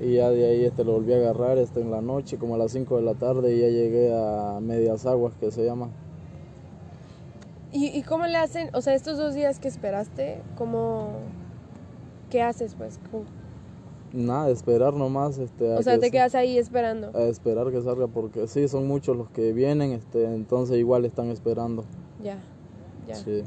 y 0.00 0.14
ya 0.14 0.30
de 0.30 0.46
ahí 0.46 0.64
este, 0.64 0.84
lo 0.84 0.92
volví 0.92 1.12
a 1.12 1.16
agarrar 1.16 1.58
este, 1.58 1.80
en 1.80 1.90
la 1.90 2.00
noche, 2.00 2.36
como 2.38 2.54
a 2.54 2.58
las 2.58 2.72
5 2.72 2.96
de 2.96 3.02
la 3.02 3.14
tarde, 3.14 3.54
y 3.54 3.60
ya 3.60 3.68
llegué 3.68 4.14
a 4.14 4.58
Medias 4.60 5.06
Aguas, 5.06 5.34
que 5.40 5.50
se 5.50 5.64
llama. 5.64 5.88
¿Y, 7.72 7.86
¿Y, 7.86 8.02
cómo 8.02 8.26
le 8.26 8.36
hacen? 8.36 8.70
O 8.74 8.80
sea, 8.80 8.94
estos 8.94 9.18
dos 9.18 9.34
días 9.34 9.58
que 9.58 9.68
esperaste, 9.68 10.40
¿cómo... 10.56 11.10
¿Qué 12.30 12.42
haces, 12.42 12.74
pues? 12.74 12.98
Nada, 14.12 14.50
esperar 14.50 14.94
nomás. 14.94 15.38
Este, 15.38 15.72
o 15.72 15.82
sea, 15.82 15.98
te 15.98 16.10
quedas 16.10 16.34
ahí 16.34 16.58
esperando. 16.58 17.10
A 17.14 17.24
esperar 17.24 17.70
que 17.70 17.82
salga, 17.82 18.06
porque 18.06 18.46
sí, 18.46 18.68
son 18.68 18.86
muchos 18.86 19.16
los 19.16 19.28
que 19.30 19.52
vienen, 19.52 19.92
este, 19.92 20.24
entonces 20.24 20.78
igual 20.78 21.04
están 21.04 21.28
esperando. 21.28 21.84
Ya, 22.22 22.38
ya. 23.06 23.16
Sí. 23.16 23.42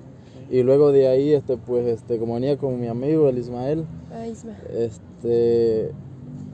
Y 0.49 0.63
luego 0.63 0.91
de 0.91 1.07
ahí, 1.07 1.33
este, 1.33 1.57
pues, 1.57 1.85
este, 1.85 2.17
como 2.17 2.35
venía 2.35 2.57
con 2.57 2.79
mi 2.79 2.87
amigo, 2.87 3.29
el 3.29 3.37
Ismael, 3.37 3.85
ah, 4.11 4.27
Ismael. 4.27 4.57
este 4.71 5.93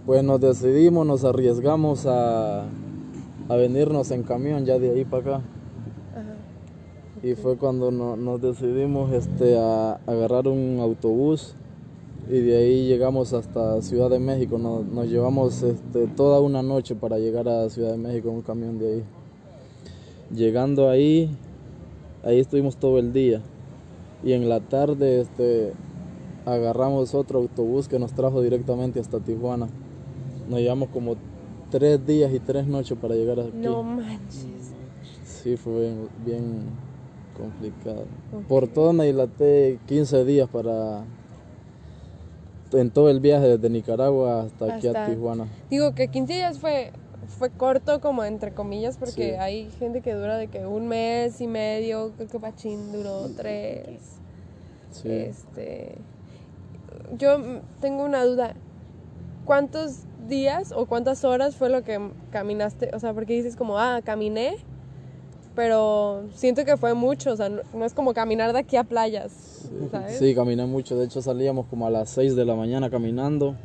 pues 0.05 0.23
nos 0.23 0.39
decidimos, 0.39 1.05
nos 1.07 1.23
arriesgamos 1.23 2.05
a, 2.05 2.65
a 3.49 3.55
venirnos 3.55 4.11
en 4.11 4.21
camión 4.21 4.65
ya 4.65 4.77
de 4.77 4.91
ahí 4.91 5.05
para 5.05 5.37
acá. 5.37 5.41
Y 7.23 7.33
fue 7.33 7.57
cuando 7.57 7.89
nos 7.89 8.39
decidimos 8.39 9.11
este, 9.11 9.57
a, 9.57 9.99
agarrar 10.05 10.47
un 10.47 10.77
autobús 10.79 11.55
y 12.29 12.39
de 12.39 12.57
ahí 12.57 12.87
llegamos 12.87 13.33
hasta 13.33 13.81
Ciudad 13.81 14.09
de 14.09 14.19
México. 14.19 14.57
Nos, 14.57 14.85
nos, 14.85 15.07
llevamos 15.07 15.61
este, 15.61 16.07
toda 16.07 16.39
una 16.39 16.63
noche 16.63 16.95
para 16.95 17.19
llegar 17.19 17.47
a 17.47 17.69
Ciudad 17.69 17.91
de 17.91 17.97
México 17.97 18.29
en 18.29 18.35
un 18.35 18.41
camión 18.41 18.79
de 18.79 18.93
ahí. 18.93 19.03
Llegando 20.33 20.89
ahí, 20.89 21.29
ahí 22.23 22.39
estuvimos 22.39 22.77
todo 22.77 22.97
el 22.97 23.13
día. 23.13 23.41
Y 24.23 24.33
en 24.33 24.49
la 24.49 24.59
tarde 24.59 25.21
este, 25.21 25.73
agarramos 26.45 27.13
otro 27.13 27.39
autobús 27.39 27.87
que 27.87 27.99
nos 27.99 28.13
trajo 28.13 28.41
directamente 28.41 28.99
hasta 28.99 29.19
Tijuana. 29.19 29.67
Nos 30.49 30.59
llevamos 30.59 30.89
como 30.89 31.15
tres 31.69 32.05
días 32.05 32.33
y 32.33 32.39
tres 32.39 32.65
noches 32.65 32.97
para 32.97 33.15
llegar 33.15 33.39
aquí. 33.39 33.51
No 33.53 33.83
manches. 33.83 34.73
Sí, 35.25 35.57
fue 35.57 35.93
bien, 36.25 36.63
complicado. 37.37 38.05
Por 38.47 38.67
todo 38.67 38.93
me 38.93 39.05
dilaté 39.05 39.79
15 39.85 40.25
días 40.25 40.49
para 40.49 41.03
en 42.71 42.91
todo 42.91 43.09
el 43.09 43.19
viaje 43.19 43.47
desde 43.47 43.69
Nicaragua 43.69 44.43
hasta, 44.43 44.75
aquí 44.75 44.87
a 44.87 45.05
Tijuana. 45.05 45.47
Digo 45.69 45.93
que 45.93 46.07
15 46.07 46.33
días 46.33 46.59
fue 46.59 46.91
fue 47.39 47.49
corto 47.49 48.01
como 48.01 48.23
entre 48.23 48.53
comillas 48.53 48.97
porque 48.97 49.37
hay 49.39 49.69
gente 49.79 50.01
que 50.01 50.13
dura 50.13 50.37
de 50.37 50.47
que 50.47 50.65
un 50.65 50.87
mes 50.87 51.41
y 51.41 51.47
medio, 51.47 52.11
creo 52.15 52.29
que 52.29 52.39
Pachín 52.39 52.91
duró 52.91 53.27
tres. 53.35 53.99
Sí. 54.91 55.09
Este 55.09 55.97
yo 57.17 57.61
tengo 57.81 58.03
una 58.03 58.23
duda. 58.23 58.55
¿Cuántos 59.45 59.99
días 60.27 60.71
o 60.71 60.87
cuántas 60.87 61.23
horas 61.23 61.55
fue 61.55 61.69
lo 61.69 61.83
que 61.83 61.99
caminaste? 62.31 62.89
O 62.93 62.99
sea, 62.99 63.13
porque 63.13 63.33
dices 63.33 63.55
como, 63.55 63.77
ah, 63.77 64.01
caminé, 64.03 64.57
pero 65.55 66.23
siento 66.35 66.65
que 66.65 66.77
fue 66.77 66.93
mucho, 66.93 67.31
o 67.31 67.35
sea, 67.35 67.49
no, 67.49 67.85
es 67.85 67.93
como 67.93 68.13
caminar 68.13 68.53
de 68.53 68.59
aquí 68.59 68.75
a 68.75 68.83
playas, 68.83 69.69
¿sabes? 69.91 70.17
Sí, 70.17 70.35
caminé 70.35 70.65
mucho, 70.65 70.97
de 70.97 71.05
hecho 71.05 71.21
salíamos 71.21 71.67
como 71.67 71.87
a 71.87 71.89
las 71.89 72.09
6 72.09 72.35
de 72.35 72.45
la 72.45 72.55
mañana 72.55 72.89
caminando 72.89 73.55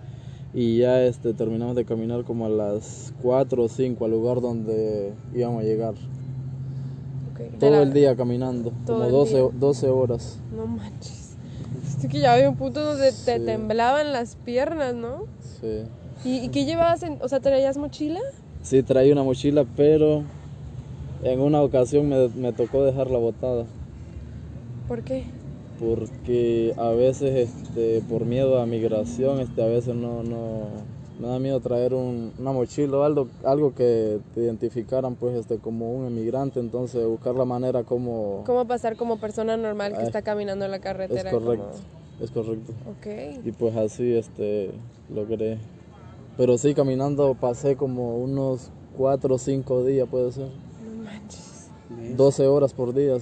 y 0.55 0.79
ya 0.79 1.03
este, 1.03 1.33
terminamos 1.35 1.77
de 1.77 1.85
caminar 1.85 2.25
como 2.25 2.47
a 2.47 2.49
las 2.49 3.13
4 3.23 3.63
o 3.63 3.69
5 3.69 4.05
al 4.05 4.11
lugar 4.11 4.41
donde 4.41 5.13
íbamos 5.35 5.63
a 5.63 5.65
llegar. 5.65 5.95
Todo 7.59 7.83
el 7.83 7.93
día 7.93 8.15
caminando, 8.17 8.73
como 8.87 9.09
12, 9.09 9.51
12 9.55 9.89
horas. 9.89 10.39
No 10.55 10.67
manches. 10.67 11.37
Es 11.99 12.07
que 12.07 12.21
ya 12.21 12.35
había 12.35 12.49
un 12.49 12.57
punto 12.57 12.83
donde 12.83 13.13
te 13.13 13.41
temblaban 13.41 14.13
las 14.13 14.37
piernas, 14.37 14.95
¿no? 14.95 15.25
Sí. 15.61 15.83
¿Y, 16.25 16.49
qué 16.51 16.65
llevabas? 16.65 17.03
En, 17.03 17.19
o 17.23 17.29
sea, 17.29 17.41
¿traías 17.41 17.77
mochila? 17.79 18.21
Sí, 18.63 18.83
traía 18.83 19.13
una 19.13 19.23
mochila, 19.23 19.65
pero 19.77 20.23
en 21.23 21.41
una 21.41 21.63
ocasión 21.63 22.09
me, 22.09 22.29
me 22.29 22.53
tocó 22.53 22.85
dejarla 22.85 23.19
botada. 23.19 23.67
¿Por 24.89 25.03
qué? 25.03 25.25
Porque 25.79 26.75
a 26.77 26.91
veces, 26.91 27.49
este, 27.49 28.03
por 28.09 28.25
miedo 28.25 28.61
a 28.61 28.67
migración, 28.67 29.41
este, 29.41 29.63
a 29.63 29.67
veces 29.67 29.95
no, 29.95 30.23
no, 30.23 30.67
me 31.21 31.29
da 31.29 31.39
miedo 31.39 31.61
traer 31.61 31.95
un, 31.95 32.33
una 32.39 32.53
mochila 32.53 32.99
o 32.99 33.03
algo, 33.05 33.29
algo 33.45 33.75
que 33.75 34.19
te 34.35 34.41
identificaran 34.41 35.15
pues 35.15 35.37
este 35.37 35.59
como 35.59 35.93
un 35.93 36.07
emigrante, 36.07 36.61
entonces 36.61 37.07
buscar 37.07 37.35
la 37.35 37.45
manera 37.45 37.85
como... 37.85 38.43
¿Cómo 38.45 38.67
pasar 38.67 38.97
como 38.97 39.19
persona 39.19 39.57
normal 39.57 39.97
que 39.97 40.03
está 40.03 40.23
caminando 40.23 40.65
en 40.65 40.71
la 40.71 40.81
carretera? 40.81 41.31
Es 41.31 41.35
correcto, 41.35 41.71
es 42.21 42.31
correcto. 42.31 42.73
Ok. 42.91 43.47
Y 43.47 43.53
pues 43.53 43.77
así 43.77 44.15
este, 44.15 44.71
logré 45.15 45.59
pero 46.41 46.57
sí, 46.57 46.73
caminando 46.73 47.35
pasé 47.35 47.77
como 47.77 48.17
unos 48.17 48.71
4 48.97 49.35
o 49.35 49.39
5 49.39 49.85
días, 49.85 50.09
puede 50.09 50.33
ser. 50.33 50.49
No 51.91 51.97
manches. 51.97 52.17
12 52.17 52.47
horas 52.47 52.73
por 52.73 52.95
día. 52.95 53.17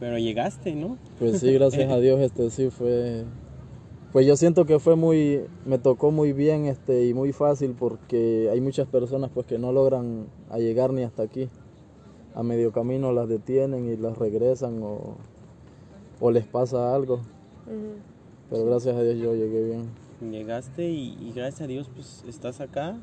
Pero 0.00 0.18
llegaste, 0.18 0.74
¿no? 0.74 0.98
Pues 1.18 1.38
sí, 1.38 1.52
gracias 1.52 1.90
a 1.90 1.96
Dios, 2.00 2.20
este 2.20 2.50
sí 2.50 2.70
fue... 2.70 3.24
Pues 4.12 4.26
yo 4.26 4.36
siento 4.36 4.66
que 4.66 4.78
fue 4.78 4.94
muy, 4.94 5.44
me 5.64 5.78
tocó 5.78 6.10
muy 6.10 6.34
bien 6.34 6.66
este 6.66 7.06
y 7.06 7.14
muy 7.14 7.32
fácil 7.32 7.74
porque 7.78 8.50
hay 8.52 8.60
muchas 8.60 8.86
personas 8.86 9.30
pues 9.32 9.46
que 9.46 9.58
no 9.58 9.72
logran 9.72 10.26
a 10.50 10.58
llegar 10.58 10.92
ni 10.92 11.02
hasta 11.02 11.22
aquí. 11.22 11.48
A 12.34 12.42
medio 12.42 12.72
camino 12.72 13.12
las 13.12 13.28
detienen 13.28 13.90
y 13.90 13.96
las 13.96 14.18
regresan 14.18 14.82
o, 14.82 15.16
o 16.20 16.30
les 16.30 16.44
pasa 16.44 16.94
algo. 16.94 17.20
Pero 18.50 18.66
gracias 18.66 18.96
a 18.96 19.02
Dios 19.02 19.18
yo 19.18 19.34
llegué 19.34 19.64
bien 19.64 20.02
llegaste 20.30 20.88
y, 20.88 21.32
gracias 21.34 21.62
a 21.62 21.66
Dios 21.66 21.90
pues 21.92 22.24
estás 22.28 22.60
acá 22.60 22.96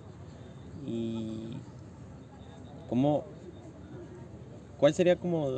y 0.87 1.49
cómo 2.87 3.23
cuál 4.79 4.93
sería 4.93 5.17
como 5.17 5.49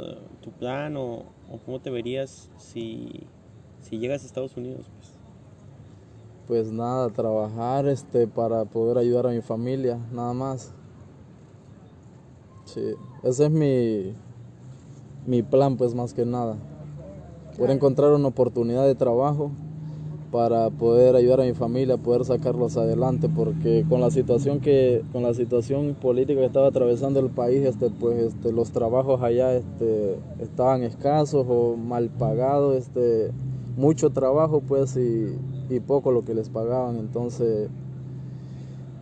tu 0.41 0.51
plan 0.51 0.97
o, 0.97 1.25
cómo 1.65 1.79
te 1.79 1.89
verías 1.89 2.49
si, 2.57 3.27
si, 3.79 3.99
llegas 3.99 4.23
a 4.23 4.25
Estados 4.25 4.57
Unidos 4.57 4.89
pues 4.97 5.11
pues 6.47 6.71
nada 6.71 7.09
trabajar 7.09 7.87
este 7.87 8.27
para 8.27 8.65
poder 8.65 8.97
ayudar 8.97 9.27
a 9.27 9.29
mi 9.29 9.41
familia 9.41 9.99
nada 10.11 10.33
más. 10.33 10.73
Sí 12.65 12.93
ese 13.23 13.45
es 13.45 13.51
mi 13.51 14.15
mi 15.25 15.43
plan 15.43 15.77
pues 15.77 15.93
más 15.93 16.13
que 16.13 16.25
nada. 16.25 16.57
Poder 17.55 17.71
encontrar 17.71 18.11
una 18.11 18.27
oportunidad 18.27 18.85
de 18.85 18.95
trabajo 18.95 19.51
para 20.31 20.69
poder 20.69 21.15
ayudar 21.15 21.41
a 21.41 21.43
mi 21.43 21.53
familia, 21.53 21.97
poder 21.97 22.23
sacarlos 22.23 22.77
adelante, 22.77 23.27
porque 23.27 23.85
con 23.89 23.99
la 23.99 24.09
situación 24.11 24.61
que, 24.61 25.03
con 25.11 25.23
la 25.23 25.33
situación 25.33 25.95
política 25.95 26.39
que 26.39 26.45
estaba 26.45 26.67
atravesando 26.67 27.19
el 27.19 27.29
país, 27.29 27.65
este, 27.65 27.89
pues 27.89 28.17
este, 28.17 28.51
los 28.53 28.71
trabajos 28.71 29.21
allá 29.21 29.53
este, 29.53 30.17
estaban 30.39 30.83
escasos 30.83 31.45
o 31.49 31.75
mal 31.75 32.09
pagados, 32.09 32.77
este, 32.77 33.31
mucho 33.75 34.11
trabajo 34.11 34.61
pues 34.65 34.95
y, 34.95 35.37
y 35.69 35.79
poco 35.81 36.11
lo 36.11 36.23
que 36.23 36.33
les 36.33 36.49
pagaban, 36.49 36.97
entonces 36.97 37.69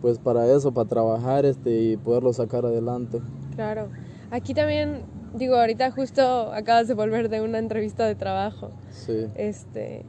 pues 0.02 0.18
para 0.18 0.50
eso, 0.50 0.72
para 0.72 0.88
trabajar 0.88 1.44
este, 1.44 1.80
y 1.80 1.96
poderlo 1.96 2.32
sacar 2.32 2.64
adelante. 2.64 3.20
Claro, 3.54 3.88
aquí 4.30 4.54
también 4.54 5.02
digo, 5.34 5.56
ahorita 5.56 5.90
justo 5.92 6.52
acabas 6.52 6.88
de 6.88 6.94
volver 6.94 7.28
de 7.28 7.40
una 7.40 7.58
entrevista 7.58 8.06
de 8.06 8.14
trabajo. 8.14 8.70
Sí. 8.90 9.26
Este, 9.34 10.04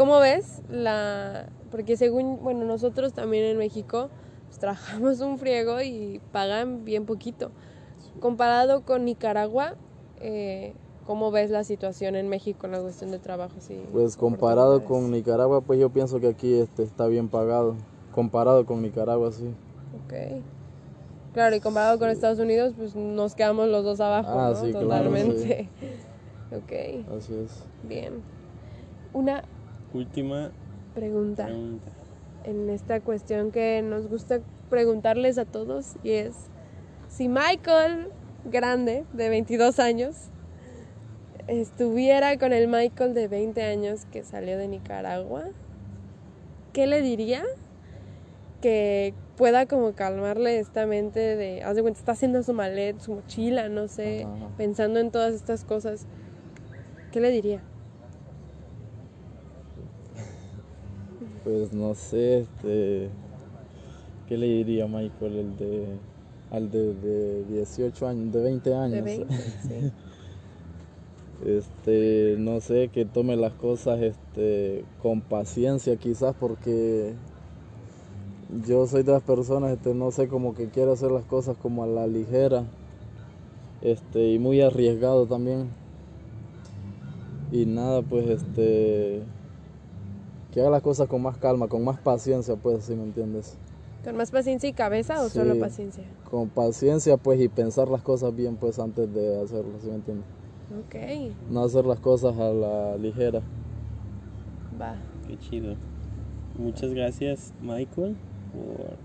¿Cómo 0.00 0.18
ves 0.18 0.62
la...? 0.70 1.50
Porque 1.70 1.98
según, 1.98 2.42
bueno, 2.42 2.64
nosotros 2.64 3.12
también 3.12 3.44
en 3.44 3.58
México 3.58 4.08
pues, 4.46 4.58
trabajamos 4.58 5.20
un 5.20 5.36
friego 5.36 5.82
y 5.82 6.22
pagan 6.32 6.86
bien 6.86 7.04
poquito. 7.04 7.50
Comparado 8.18 8.80
con 8.86 9.04
Nicaragua, 9.04 9.74
eh, 10.22 10.72
¿cómo 11.04 11.30
ves 11.30 11.50
la 11.50 11.64
situación 11.64 12.16
en 12.16 12.30
México 12.30 12.64
en 12.64 12.72
la 12.72 12.80
cuestión 12.80 13.10
de 13.10 13.18
trabajo? 13.18 13.56
pues 13.92 14.16
comparado 14.16 14.86
con 14.86 15.10
Nicaragua, 15.10 15.60
pues 15.60 15.78
yo 15.78 15.90
pienso 15.90 16.18
que 16.18 16.28
aquí 16.28 16.54
este, 16.54 16.82
está 16.82 17.06
bien 17.06 17.28
pagado. 17.28 17.76
Comparado 18.14 18.64
con 18.64 18.80
Nicaragua, 18.80 19.30
sí. 19.32 19.48
Ok. 20.06 20.42
Claro, 21.34 21.56
y 21.56 21.60
comparado 21.60 21.98
con 21.98 22.08
Estados 22.08 22.38
Unidos, 22.38 22.72
pues 22.74 22.96
nos 22.96 23.34
quedamos 23.34 23.68
los 23.68 23.84
dos 23.84 24.00
abajo, 24.00 24.30
ah, 24.30 24.52
¿no? 24.54 24.64
Sí, 24.64 24.72
Totalmente. 24.72 25.68
Claro, 26.48 26.64
ok. 26.64 27.18
Así 27.18 27.34
es. 27.34 27.64
Bien. 27.86 28.22
Una 29.12 29.42
última 29.92 30.50
pregunta. 30.94 31.48
En 32.44 32.70
esta 32.70 33.00
cuestión 33.00 33.50
que 33.50 33.82
nos 33.82 34.08
gusta 34.08 34.40
preguntarles 34.70 35.36
a 35.38 35.44
todos 35.44 35.96
y 36.02 36.12
es 36.12 36.34
si 37.08 37.28
Michael 37.28 38.08
grande 38.44 39.04
de 39.12 39.28
22 39.28 39.78
años 39.78 40.30
estuviera 41.48 42.38
con 42.38 42.52
el 42.52 42.68
Michael 42.68 43.12
de 43.12 43.28
20 43.28 43.62
años 43.62 44.06
que 44.06 44.22
salió 44.22 44.56
de 44.56 44.68
Nicaragua, 44.68 45.48
¿qué 46.72 46.86
le 46.86 47.02
diría? 47.02 47.42
Que 48.62 49.14
pueda 49.36 49.66
como 49.66 49.94
calmarle 49.94 50.60
esta 50.60 50.86
mente 50.86 51.18
de, 51.36 51.62
haz 51.62 51.74
de 51.74 51.82
cuenta, 51.82 51.98
está 51.98 52.12
haciendo 52.12 52.42
su 52.42 52.52
maleta, 52.52 53.00
su 53.00 53.14
mochila, 53.14 53.68
no 53.68 53.88
sé, 53.88 54.26
pensando 54.56 55.00
en 55.00 55.10
todas 55.10 55.34
estas 55.34 55.64
cosas. 55.64 56.06
¿Qué 57.10 57.20
le 57.20 57.30
diría? 57.30 57.62
Pues 61.44 61.72
no 61.72 61.94
sé, 61.94 62.40
este, 62.40 63.08
¿qué 64.28 64.36
le 64.36 64.46
diría 64.46 64.86
Michael 64.86 65.36
el 65.36 65.56
de, 65.56 65.86
al 66.50 66.70
de, 66.70 67.44
18 67.48 68.06
años, 68.06 68.32
de 68.32 68.42
20 68.42 68.74
años? 68.74 68.92
De 68.92 69.02
20, 69.02 69.34
sí. 69.34 69.92
este, 71.46 72.36
no 72.38 72.60
sé, 72.60 72.90
que 72.92 73.06
tome 73.06 73.36
las 73.36 73.52
cosas 73.54 74.00
este, 74.00 74.84
con 75.02 75.22
paciencia 75.22 75.96
quizás 75.96 76.34
porque 76.38 77.14
yo 78.66 78.86
soy 78.86 79.02
de 79.02 79.12
las 79.12 79.22
personas, 79.22 79.72
este, 79.72 79.94
no 79.94 80.10
sé, 80.10 80.28
como 80.28 80.54
que 80.54 80.68
quiero 80.68 80.92
hacer 80.92 81.10
las 81.10 81.24
cosas 81.24 81.56
como 81.56 81.84
a 81.84 81.86
la 81.86 82.06
ligera 82.06 82.64
este, 83.80 84.32
y 84.32 84.38
muy 84.38 84.60
arriesgado 84.60 85.26
también. 85.26 85.68
Y 87.52 87.66
nada, 87.66 88.02
pues 88.02 88.28
este, 88.28 89.22
que 90.52 90.60
haga 90.60 90.70
las 90.70 90.82
cosas 90.82 91.08
con 91.08 91.22
más 91.22 91.36
calma, 91.38 91.68
con 91.68 91.84
más 91.84 91.98
paciencia, 91.98 92.56
pues, 92.56 92.84
si 92.84 92.94
me 92.94 93.04
entiendes. 93.04 93.56
¿Con 94.04 94.16
más 94.16 94.30
paciencia 94.30 94.68
y 94.68 94.72
cabeza 94.72 95.22
o 95.22 95.28
solo 95.28 95.58
paciencia? 95.58 96.04
Con 96.30 96.48
paciencia, 96.48 97.16
pues, 97.16 97.40
y 97.40 97.48
pensar 97.48 97.88
las 97.88 98.02
cosas 98.02 98.34
bien, 98.34 98.56
pues, 98.56 98.78
antes 98.78 99.12
de 99.12 99.42
hacerlo, 99.42 99.72
¿sí 99.80 99.88
me 99.88 99.96
entiendes? 99.96 100.26
Ok. 100.78 101.34
No 101.50 101.64
hacer 101.64 101.84
las 101.84 102.00
cosas 102.00 102.36
a 102.38 102.52
la 102.52 102.96
ligera. 102.96 103.42
Va. 104.80 104.96
Qué 105.26 105.36
chido. 105.38 105.76
Muchas 106.58 106.92
gracias, 106.92 107.52
Michael, 107.60 108.16
por 108.52 108.96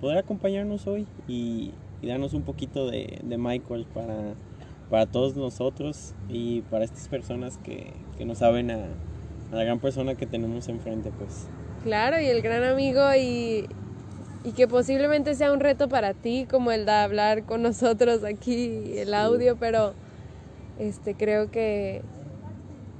poder 0.00 0.18
acompañarnos 0.18 0.86
hoy 0.86 1.06
y, 1.28 1.72
darnos 2.02 2.34
un 2.34 2.42
poquito 2.42 2.90
de, 2.90 3.22
Michael 3.38 3.86
para, 3.94 4.34
para 4.90 5.06
todos 5.06 5.36
nosotros 5.36 6.14
y 6.28 6.62
para 6.62 6.84
estas 6.84 7.08
personas 7.08 7.58
que, 7.58 7.92
no 8.24 8.34
saben 8.34 8.70
a, 8.70 8.88
la 9.52 9.64
gran 9.64 9.78
persona 9.78 10.14
que 10.14 10.26
tenemos 10.26 10.68
enfrente, 10.68 11.10
pues. 11.18 11.46
Claro, 11.84 12.20
y 12.20 12.26
el 12.26 12.42
gran 12.42 12.64
amigo 12.64 13.02
y, 13.14 13.66
y 14.44 14.52
que 14.52 14.66
posiblemente 14.66 15.34
sea 15.34 15.52
un 15.52 15.60
reto 15.60 15.88
para 15.88 16.14
ti 16.14 16.46
como 16.50 16.72
el 16.72 16.86
de 16.86 16.92
hablar 16.92 17.44
con 17.44 17.62
nosotros 17.62 18.24
aquí, 18.24 18.94
el 18.96 19.14
audio, 19.14 19.56
pero 19.56 19.94
este, 20.78 21.14
creo 21.14 21.50
que, 21.50 22.02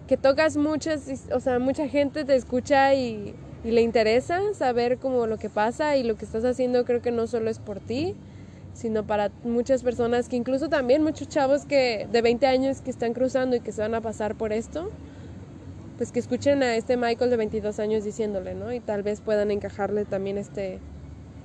que 0.06 0.16
tocas 0.16 0.56
muchas, 0.56 1.08
o 1.32 1.40
sea, 1.40 1.58
mucha 1.58 1.88
gente 1.88 2.24
te 2.24 2.34
escucha 2.34 2.94
y, 2.94 3.34
le 3.64 3.80
interesa 3.80 4.40
saber 4.54 4.98
como 4.98 5.28
lo 5.28 5.38
que 5.38 5.48
pasa 5.48 5.96
y 5.96 6.02
lo 6.02 6.16
que 6.16 6.24
estás 6.24 6.44
haciendo 6.44 6.84
creo 6.84 7.00
que 7.00 7.12
no 7.12 7.28
solo 7.28 7.48
es 7.48 7.60
por 7.60 7.78
ti, 7.78 8.16
sino 8.74 9.06
para 9.06 9.30
muchas 9.44 9.84
personas 9.84 10.28
que 10.28 10.34
incluso 10.34 10.68
también 10.68 11.04
muchos 11.04 11.28
chavos 11.28 11.64
que 11.64 12.08
de 12.10 12.22
20 12.22 12.44
años 12.48 12.80
que 12.80 12.90
están 12.90 13.12
cruzando 13.12 13.54
y 13.54 13.60
que 13.60 13.70
se 13.70 13.80
van 13.80 13.94
a 13.94 14.00
pasar 14.00 14.34
por 14.34 14.52
esto, 14.52 14.90
pues 16.02 16.10
que 16.10 16.18
escuchen 16.18 16.64
a 16.64 16.74
este 16.74 16.96
Michael 16.96 17.30
de 17.30 17.36
22 17.36 17.78
años 17.78 18.02
diciéndole, 18.02 18.54
¿no? 18.54 18.72
Y 18.72 18.80
tal 18.80 19.04
vez 19.04 19.20
puedan 19.20 19.52
encajarle 19.52 20.04
también 20.04 20.36
este, 20.36 20.80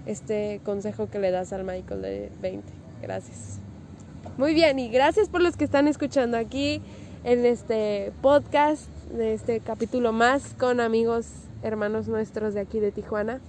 este 0.07 0.61
consejo 0.63 1.11
que 1.11 1.19
le 1.19 1.29
das 1.29 1.53
al 1.53 1.63
Michael 1.63 2.01
de 2.01 2.31
20. 2.41 2.67
Gracias. 3.03 3.59
Muy 4.35 4.55
bien, 4.55 4.79
y 4.79 4.89
gracias 4.89 5.29
por 5.29 5.43
los 5.43 5.57
que 5.57 5.63
están 5.63 5.87
escuchando 5.87 6.37
aquí 6.37 6.81
en 7.23 7.45
este 7.45 8.11
podcast, 8.23 8.89
de 9.11 9.35
este 9.35 9.59
capítulo 9.59 10.11
más 10.11 10.55
con 10.55 10.79
amigos, 10.79 11.27
hermanos 11.61 12.07
nuestros 12.07 12.55
de 12.55 12.61
aquí 12.61 12.79
de 12.79 12.91
Tijuana. 12.91 13.39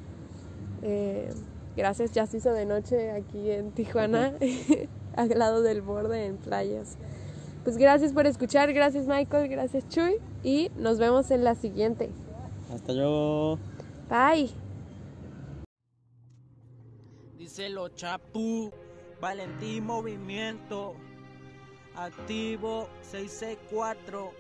Eh, 0.83 1.31
gracias, 1.75 2.13
ya 2.13 2.27
se 2.27 2.37
hizo 2.37 2.53
de 2.53 2.67
noche 2.67 3.13
aquí 3.13 3.51
en 3.51 3.71
Tijuana, 3.71 4.35
al 5.17 5.31
lado 5.31 5.63
del 5.63 5.81
borde 5.81 6.27
en 6.27 6.37
playas. 6.37 6.99
Pues 7.69 7.77
gracias 7.77 8.15
por 8.15 8.27
escuchar, 8.27 8.73
gracias 8.73 9.07
Michael, 9.07 9.47
gracias 9.47 9.87
Chuy 9.91 10.17
y 10.43 10.71
nos 10.79 10.99
vemos 10.99 11.31
en 11.31 11.45
la 11.45 11.55
siguiente. 11.55 12.09
Hasta 12.73 12.95
luego. 12.95 13.59
Bye. 14.09 14.49
Díselo, 17.37 17.91
Chapu. 17.91 18.73
Valentín 19.21 19.85
Movimiento. 19.85 20.95
Activo 21.95 22.89
664. 23.03 24.33